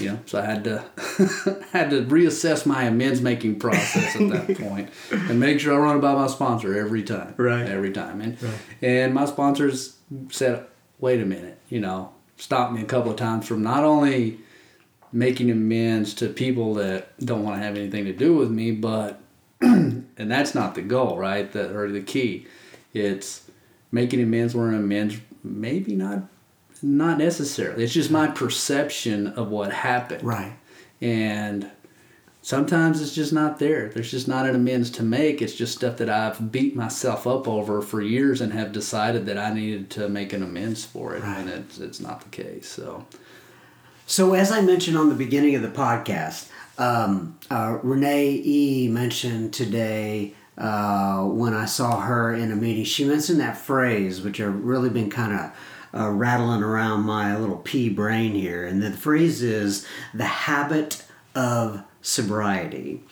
[0.00, 0.84] you know, so I had to
[1.72, 5.96] had to reassess my amends making process at that point, and make sure I run
[5.96, 7.66] it by my sponsor every time, Right.
[7.68, 8.52] Every time, and Right.
[8.82, 9.96] and my sponsors
[10.30, 10.66] said,
[10.98, 14.38] "Wait a minute, you know, stopped me a couple of times from not only."
[15.10, 19.18] making amends to people that don't want to have anything to do with me, but
[19.62, 21.50] and that's not the goal, right?
[21.50, 22.46] The, or the key.
[22.92, 23.50] It's
[23.90, 26.24] making amends where an amends maybe not
[26.82, 27.84] not necessarily.
[27.84, 30.24] It's just my perception of what happened.
[30.24, 30.52] Right.
[31.00, 31.70] And
[32.42, 33.88] sometimes it's just not there.
[33.88, 35.42] There's just not an amends to make.
[35.42, 39.38] It's just stuff that I've beat myself up over for years and have decided that
[39.38, 42.68] I needed to make an amends for it, and it's it's not the case.
[42.68, 43.06] So
[44.06, 46.48] So, as I mentioned on the beginning of the podcast,
[46.78, 52.84] um, uh, Renee E mentioned today uh, when I saw her in a meeting.
[52.84, 55.52] She mentioned that phrase, which I've really been kind of
[55.94, 58.64] uh, rattling around my little pea brain here.
[58.64, 63.02] And the phrase is the habit of sobriety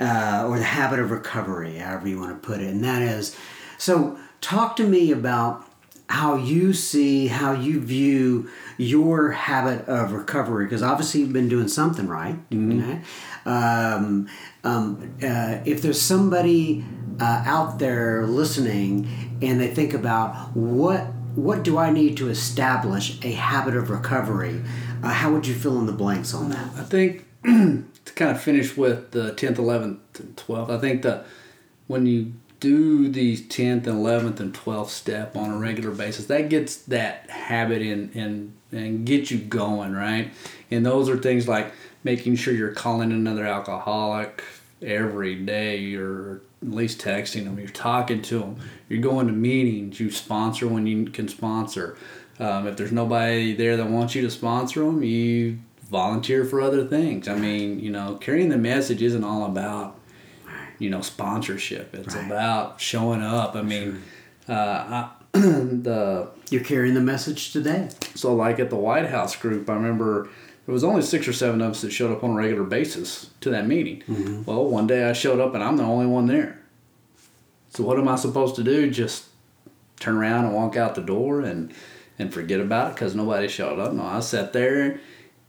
[0.00, 2.68] uh, or the habit of recovery, however you want to put it.
[2.68, 3.36] And that is
[3.78, 5.64] so, talk to me about
[6.08, 8.48] how you see, how you view
[8.78, 12.38] your habit of recovery, because obviously you've been doing something right.
[12.52, 13.00] Okay?
[13.44, 14.28] Um,
[14.64, 16.84] um, uh, if there's somebody
[17.20, 21.06] uh, out there listening and they think about what
[21.38, 24.60] what do I need to establish a habit of recovery,
[25.02, 26.70] uh, how would you fill in the blanks on that?
[26.76, 31.26] I think to kind of finish with the 10th, 11th, and 12th, I think that
[31.86, 36.48] when you do these 10th and 11th and 12th step on a regular basis, that
[36.48, 40.30] gets that habit in and and get you going, right?
[40.70, 41.72] And those are things like
[42.04, 44.44] making sure you're calling another alcoholic
[44.82, 48.56] every day or at least texting them, you're talking to them,
[48.88, 51.96] you're going to meetings, you sponsor when you can sponsor.
[52.40, 55.58] Um, if there's nobody there that wants you to sponsor them, you
[55.90, 57.26] volunteer for other things.
[57.28, 59.98] I mean, you know, carrying the message isn't all about,
[60.78, 61.94] you know, sponsorship.
[61.94, 62.26] It's Right.
[62.26, 63.56] about showing up.
[63.56, 64.02] I mean,
[64.48, 67.88] uh, I, the You're carrying the message today.
[68.14, 70.28] so like at the White House group, I remember
[70.68, 73.30] there was only six or seven of us that showed up on a regular basis
[73.40, 74.02] to that meeting.
[74.02, 74.44] Mm-hmm.
[74.44, 76.60] Well, one day I showed up and I'm the only one there.
[77.70, 78.90] So what am I supposed to do?
[78.90, 79.24] Just
[79.98, 81.72] turn around and walk out the door and
[82.18, 83.94] and forget about it because nobody showed up?
[83.94, 85.00] No, I sat there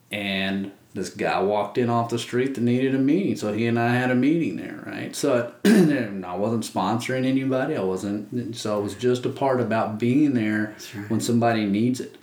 [0.09, 3.35] and this guy walked in off the street that needed a meeting.
[3.35, 5.13] So he and I had a meeting there, right?
[5.13, 7.75] So I wasn't sponsoring anybody.
[7.75, 8.55] I wasn't.
[8.55, 11.09] So it was just a part about being there right.
[11.09, 12.15] when somebody needs it.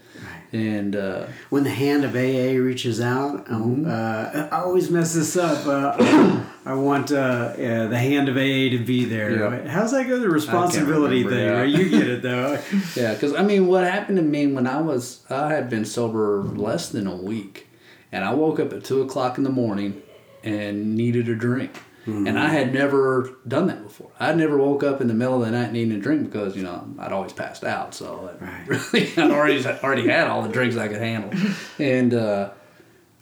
[0.53, 3.91] And uh, when the hand of AA reaches out, um, Mm-hmm.
[3.91, 5.67] uh, I always mess this up.
[5.67, 9.31] Uh, I want uh, uh, the hand of AA to be there.
[9.39, 9.69] Yeah.
[9.69, 10.19] How's that go?
[10.19, 11.61] The responsibility thing, yeah.
[11.61, 11.69] right?
[11.69, 12.59] You get it though.
[12.97, 16.43] yeah, because I mean, what happened to me when I was I had been sober
[16.43, 17.69] less than a week,
[18.13, 20.03] and I woke up at two o'clock in the morning
[20.43, 21.73] and needed a drink.
[22.07, 24.11] And I had never done that before.
[24.21, 26.63] I'd never woke up in the middle of the night needing a drink because you
[26.63, 27.95] know I'd always passed out.
[27.95, 28.69] So it Right.
[28.93, 31.33] really, I'd already already had all the drinks I could handle,
[31.79, 32.51] and uh,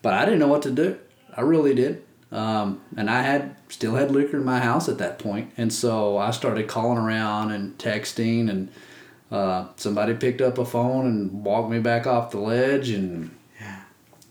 [0.02, 0.98] but I didn't know what to do.
[1.34, 2.04] I really did.
[2.30, 6.18] Um, and I had still had liquor in my house at that point, and so
[6.18, 8.70] I started calling around and texting, and
[9.30, 13.30] uh, somebody picked up a phone and walked me back off the ledge, and.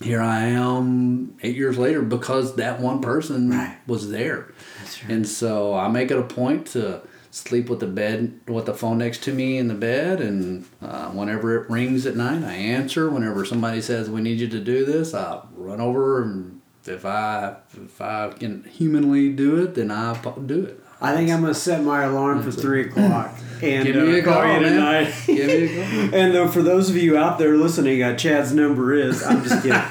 [0.03, 3.77] Here I am eight years later because that one person Right.
[3.87, 4.51] was there.
[4.81, 5.09] Right.
[5.09, 7.01] And so I make it a point to
[7.31, 11.07] sleep with the bed with the phone next to me in the bed, and uh,
[11.09, 13.09] whenever it rings at night, I answer.
[13.09, 17.55] Whenever somebody says we need you to do this, I run over and if I
[17.73, 20.82] if I can humanly do it, then I do it.
[21.03, 24.21] I think I'm gonna set my alarm for three o'clock and Give me uh, a
[24.23, 24.61] call, call man.
[24.61, 25.13] tonight.
[25.25, 26.15] Give me a call.
[26.19, 29.21] and uh, for those of you out there listening, uh, Chad's number is.
[29.21, 29.81] I'm just kidding.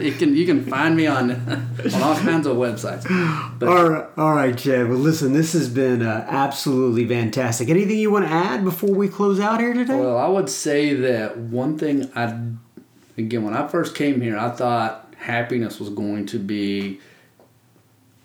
[0.00, 3.04] you can you can find me on on all kinds of websites.
[3.58, 4.88] But all right, all right, Chad.
[4.88, 7.68] Well, listen, this has been uh, absolutely fantastic.
[7.68, 10.00] Anything you want to add before we close out here today?
[10.00, 12.40] Well, I would say that one thing I,
[13.18, 17.00] again, when I first came here, I thought happiness was going to be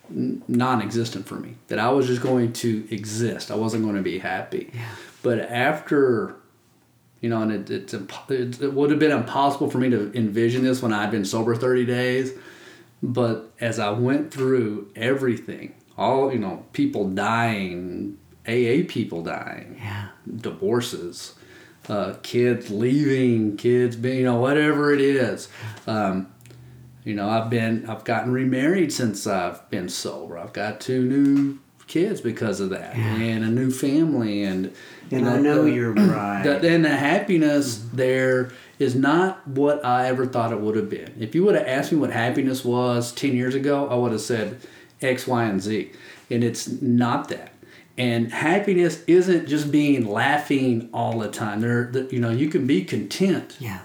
[0.09, 1.55] non-existent for me.
[1.67, 3.51] That I was just going to exist.
[3.51, 4.69] I wasn't going to be happy.
[4.73, 4.89] Yeah.
[5.21, 6.35] But after,
[7.21, 10.63] you know, and it, it's it, it would have been impossible for me to envision
[10.63, 12.33] this when I'd been sober thirty days.
[13.01, 20.09] But as I went through everything, all you know, people dying, AA people dying, yeah.
[20.37, 21.35] divorces,
[21.87, 25.49] uh, kids leaving, kids being, you know, whatever it is.
[25.87, 26.31] Um,
[27.09, 30.37] you know, I've been, I've gotten remarried since I've been sober.
[30.37, 31.57] I've got two new
[31.87, 34.65] kids because of that, and a new family, and
[35.09, 36.43] you And I know the, you're right.
[36.43, 37.97] the, and the happiness mm-hmm.
[37.97, 41.15] there is not what I ever thought it would have been.
[41.19, 44.21] If you would have asked me what happiness was 10 years ago, I would have
[44.21, 44.61] said
[45.01, 45.91] X, Y, and Z.
[46.29, 47.53] And it's not that.
[47.97, 51.61] And happiness isn't just being laughing all the time.
[51.61, 53.79] There, the, you know, you can be content yeah.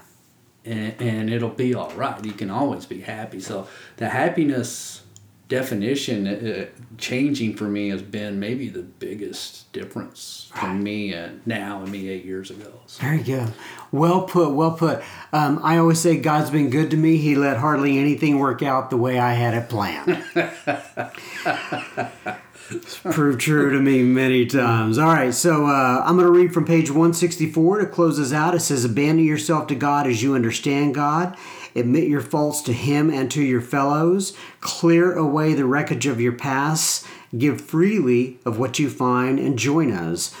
[0.65, 2.23] And, and it'll be all right.
[2.23, 3.39] You can always be happy.
[3.39, 5.03] So the happiness
[5.47, 6.65] definition uh,
[6.97, 12.09] changing for me has been maybe the biggest difference for me uh, now and me
[12.09, 12.71] eight years ago.
[12.87, 13.03] So.
[13.03, 13.53] Very good.
[13.91, 14.53] Well put.
[14.53, 15.03] Well put.
[15.31, 17.17] Um, I always say God's been good to me.
[17.17, 20.23] He let hardly anything work out the way I had it planned.
[23.11, 24.97] Proved true to me many times.
[24.97, 28.55] All right, so uh, I'm going to read from page 164 to close us out.
[28.55, 31.37] It says, Abandon yourself to God as you understand God.
[31.75, 34.35] Admit your faults to Him and to your fellows.
[34.61, 37.05] Clear away the wreckage of your past.
[37.37, 40.33] Give freely of what you find and join us.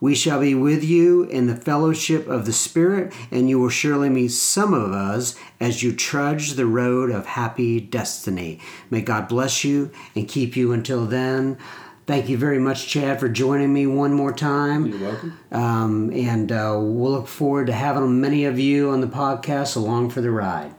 [0.00, 4.08] We shall be with you in the fellowship of the Spirit, and you will surely
[4.08, 8.60] meet some of us as you trudge the road of happy destiny.
[8.90, 11.58] May God bless you and keep you until then.
[12.06, 14.86] Thank you very much, Chad, for joining me one more time.
[14.86, 15.38] You're welcome.
[15.52, 20.10] Um, and uh, we'll look forward to having many of you on the podcast along
[20.10, 20.74] for the ride.